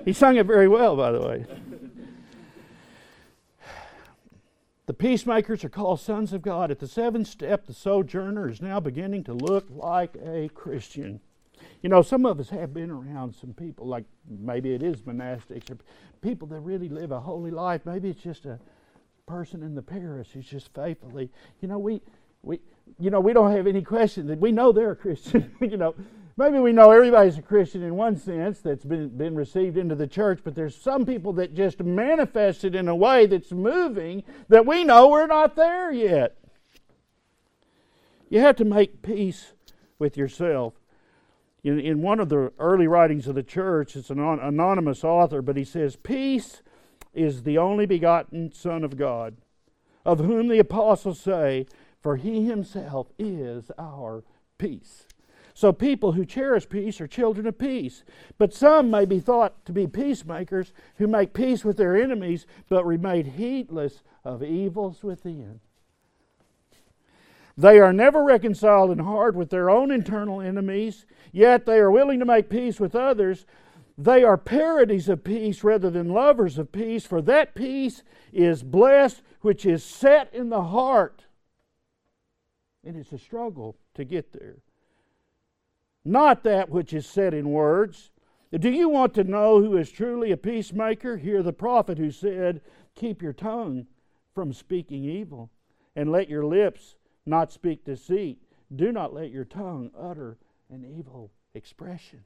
[0.04, 1.46] he sung it very well, by the way.
[4.86, 6.70] The peacemakers are called sons of God.
[6.70, 11.20] At the seventh step, the sojourner is now beginning to look like a Christian.
[11.82, 15.70] You know, some of us have been around some people, like maybe it is monastics,
[15.70, 15.76] or
[16.22, 17.82] people that really live a holy life.
[17.84, 18.58] Maybe it's just a
[19.26, 21.30] person in the parish who's just faithfully.
[21.60, 22.00] You know, we,
[22.42, 22.60] we,
[22.98, 25.54] you know, we don't have any question that we know they're a Christian.
[25.60, 25.94] you know,
[26.38, 30.06] maybe we know everybody's a Christian in one sense that's been, been received into the
[30.06, 34.64] church, but there's some people that just manifest it in a way that's moving that
[34.64, 36.36] we know we're not there yet.
[38.30, 39.52] You have to make peace
[39.98, 40.74] with yourself.
[41.64, 45.56] In, in one of the early writings of the church, it's an anonymous author, but
[45.56, 46.62] he says, Peace
[47.12, 49.38] is the only begotten Son of God,
[50.04, 51.66] of whom the apostles say,
[52.00, 54.22] For he himself is our
[54.56, 55.07] peace.
[55.58, 58.04] So people who cherish peace are children of peace.
[58.38, 62.86] But some may be thought to be peacemakers who make peace with their enemies, but
[62.86, 65.58] remain heedless of evils within.
[67.56, 72.20] They are never reconciled in heart with their own internal enemies, yet they are willing
[72.20, 73.44] to make peace with others.
[73.98, 79.22] They are parodies of peace rather than lovers of peace, for that peace is blessed
[79.40, 81.24] which is set in the heart.
[82.84, 84.58] And it's a struggle to get there
[86.08, 88.10] not that which is said in words.
[88.58, 91.18] Do you want to know who is truly a peacemaker?
[91.18, 92.62] Hear the prophet who said,
[92.94, 93.86] Keep your tongue
[94.34, 95.50] from speaking evil,
[95.94, 96.96] and let your lips
[97.26, 98.42] not speak deceit.
[98.74, 100.38] Do not let your tongue utter
[100.70, 102.24] an evil expression.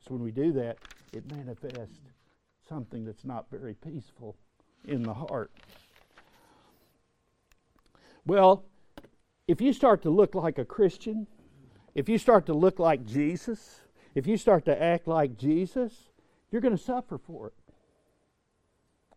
[0.00, 0.78] So when we do that,
[1.12, 1.98] it manifests
[2.66, 4.36] something that's not very peaceful
[4.88, 5.50] in the heart.
[8.24, 8.64] Well,
[9.46, 11.26] if you start to look like a Christian,
[11.94, 13.80] if you start to look like Jesus,
[14.14, 15.92] if you start to act like Jesus,
[16.50, 17.54] you're going to suffer for it.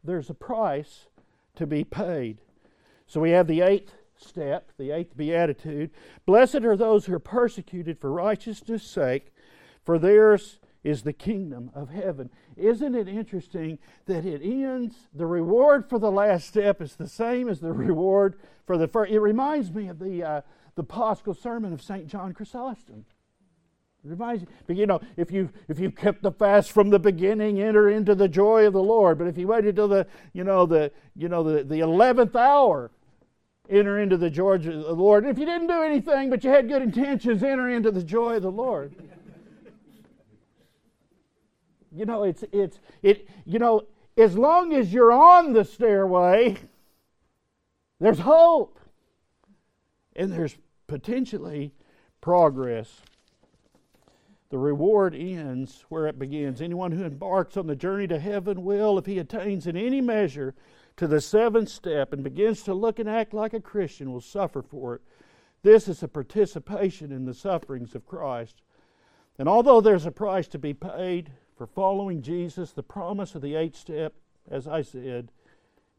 [0.04, 1.08] There's a price
[1.56, 2.40] to be paid.
[3.08, 5.92] So we have the eighth step, the eighth beatitude.
[6.26, 9.34] Blessed are those who are persecuted for righteousness' sake,
[9.84, 12.30] for theirs is the kingdom of heaven.
[12.56, 17.50] Isn't it interesting that it ends, the reward for the last step is the same
[17.50, 19.12] as the reward for the first?
[19.12, 20.24] It reminds me of the.
[20.24, 20.42] Uh,
[20.76, 22.08] the Paschal sermon of St.
[22.08, 23.06] John Chrysostom.
[24.04, 27.60] Reminds you, but you know, if you if you kept the fast from the beginning,
[27.60, 29.18] enter into the joy of the Lord.
[29.18, 32.92] But if you waited till the you know the you know the the eleventh hour,
[33.68, 35.24] enter into the joy of the Lord.
[35.24, 38.36] And if you didn't do anything but you had good intentions, enter into the joy
[38.36, 38.94] of the Lord.
[41.92, 46.58] you know, it's it's it you know, as long as you're on the stairway,
[48.00, 48.80] there's hope.
[50.16, 50.56] And there's
[50.88, 51.74] potentially
[52.22, 53.02] progress.
[54.50, 56.62] The reward ends where it begins.
[56.62, 60.56] Anyone who embarks on the journey to heaven will, if he attains in any measure
[60.98, 64.62] to the seventh step and begins to look and act like a Christian, will suffer
[64.62, 65.02] for it.
[65.64, 68.62] This is a participation in the sufferings of Christ.
[69.38, 73.56] And although there's a price to be paid for following Jesus, the promise of the
[73.56, 74.14] eighth step,
[74.50, 75.32] as I said,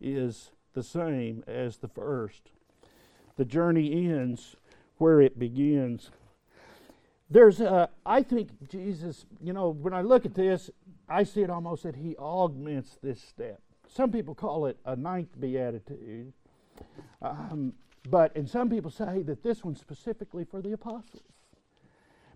[0.01, 2.51] is the same as the first.
[3.37, 4.57] The journey ends
[4.99, 6.11] where it begins.
[7.29, 10.71] There's a, I think Jesus, you know, when I look at this,
[11.09, 13.61] I see it almost that he augments this step.
[13.89, 16.33] Some people call it a ninth beatitude.
[17.23, 17.73] Um,
[18.09, 21.23] but, and some people say that this one's specifically for the apostles.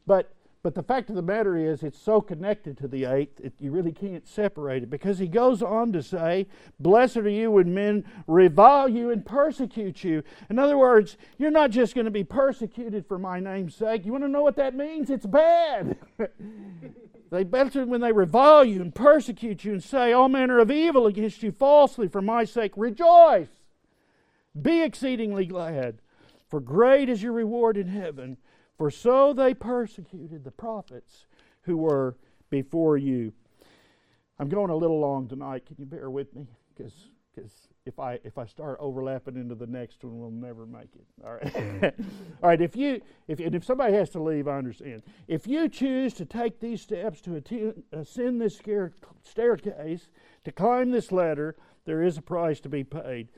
[0.07, 0.33] But
[0.63, 3.71] but the fact of the matter is, it's so connected to the eighth, it, you
[3.71, 6.47] really can't separate it because he goes on to say,
[6.79, 10.23] Blessed are you when men revile you and persecute you.
[10.51, 14.05] In other words, you're not just going to be persecuted for my name's sake.
[14.05, 15.09] You want to know what that means?
[15.09, 15.97] It's bad.
[17.31, 21.07] they better when they revile you and persecute you and say all manner of evil
[21.07, 22.73] against you falsely for my sake.
[22.77, 23.49] Rejoice.
[24.61, 26.01] Be exceedingly glad,
[26.51, 28.37] for great is your reward in heaven
[28.81, 31.27] for so they persecuted the prophets
[31.65, 32.17] who were
[32.49, 33.31] before you.
[34.39, 35.67] I'm going a little long tonight.
[35.67, 36.47] Can you bear with me?
[36.75, 36.95] Because
[37.85, 41.05] if I if I start overlapping into the next one, we'll never make it.
[41.23, 41.95] All right.
[42.43, 42.61] All right.
[42.63, 45.03] If you if if somebody has to leave, I understand.
[45.29, 48.59] If you choose to take these steps to attend, ascend this
[49.23, 50.09] staircase,
[50.45, 51.55] to climb this ladder,
[51.85, 53.29] there is a price to be paid.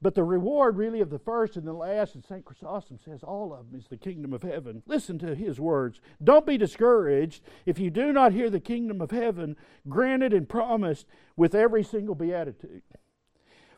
[0.00, 2.44] But the reward, really, of the first and the last, and St.
[2.44, 4.82] Chrysostom says all of them is the kingdom of heaven.
[4.86, 6.00] Listen to his words.
[6.22, 9.56] Don't be discouraged if you do not hear the kingdom of heaven
[9.88, 12.82] granted and promised with every single beatitude.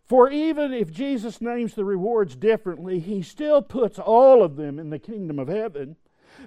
[0.05, 4.91] For even if Jesus names the rewards differently, he still puts all of them in
[4.91, 5.97] the kingdom of heaven.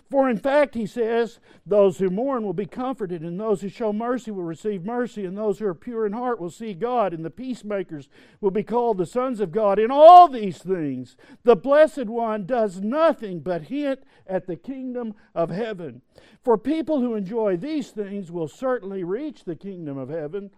[0.10, 3.94] For in fact, he says, those who mourn will be comforted, and those who show
[3.94, 7.24] mercy will receive mercy, and those who are pure in heart will see God, and
[7.24, 8.10] the peacemakers
[8.42, 9.80] will be called the sons of God.
[9.80, 15.50] In all these things, the Blessed One does nothing but hint at the kingdom of
[15.50, 16.02] heaven.
[16.44, 20.52] For people who enjoy these things will certainly reach the kingdom of heaven.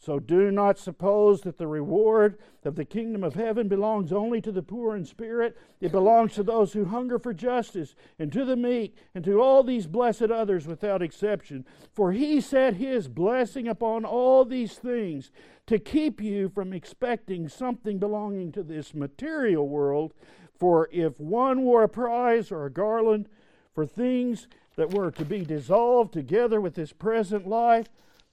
[0.00, 4.52] So do not suppose that the reward of the kingdom of heaven belongs only to
[4.52, 5.58] the poor in spirit.
[5.80, 9.64] It belongs to those who hunger for justice, and to the meek, and to all
[9.64, 11.64] these blessed others without exception.
[11.92, 15.32] For he set his blessing upon all these things
[15.66, 20.14] to keep you from expecting something belonging to this material world.
[20.54, 23.28] For if one wore a prize or a garland
[23.74, 24.46] for things
[24.76, 27.88] that were to be dissolved together with this present life,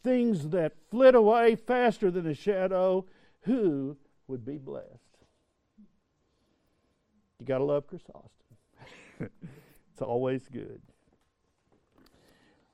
[0.05, 3.03] things that flit away faster than a shadow,
[3.41, 3.97] who
[4.27, 4.87] would be blessed?
[7.39, 8.29] You got to love Chrysostom.
[9.19, 10.79] it's always good.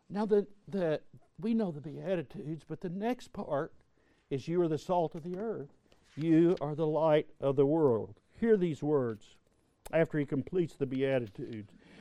[0.09, 0.99] Now, that the,
[1.39, 3.71] we know the Beatitudes, but the next part
[4.29, 5.69] is you are the salt of the earth.
[6.17, 8.19] You are the light of the world.
[8.39, 9.37] Hear these words
[9.93, 11.73] after he completes the Beatitudes.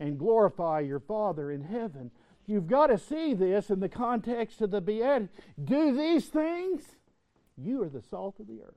[0.00, 2.10] and glorify your Father in heaven.
[2.46, 5.32] You've got to see this in the context of the Beatitudes.
[5.62, 6.82] Do these things,
[7.56, 8.74] you are the salt of the earth.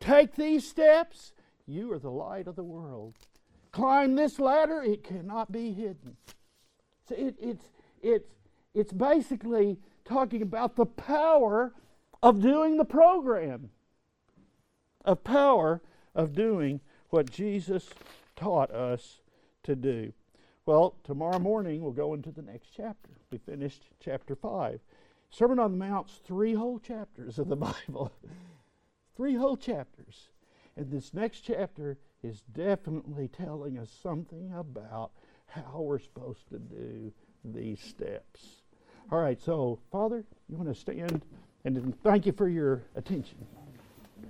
[0.00, 1.32] Take these steps,
[1.66, 3.14] you are the light of the world.
[3.70, 6.16] Climb this ladder, it cannot be hidden.
[7.08, 7.64] So it, it's,
[8.02, 8.34] it's,
[8.74, 11.72] it's basically talking about the power
[12.22, 13.70] of doing the program,
[15.04, 15.80] a power
[16.14, 16.80] of doing
[17.10, 17.88] what Jesus
[18.36, 19.21] taught us
[19.64, 20.12] to do.
[20.66, 23.10] Well, tomorrow morning we'll go into the next chapter.
[23.30, 24.80] We finished chapter 5.
[25.30, 27.56] Sermon on the Mount's three whole chapters of the
[27.88, 28.12] Bible.
[29.16, 30.28] three whole chapters.
[30.76, 35.10] And this next chapter is definitely telling us something about
[35.46, 37.12] how we're supposed to do
[37.44, 38.62] these steps.
[39.10, 41.22] All right, so Father, you want to stand
[41.64, 43.46] and thank you for your attention.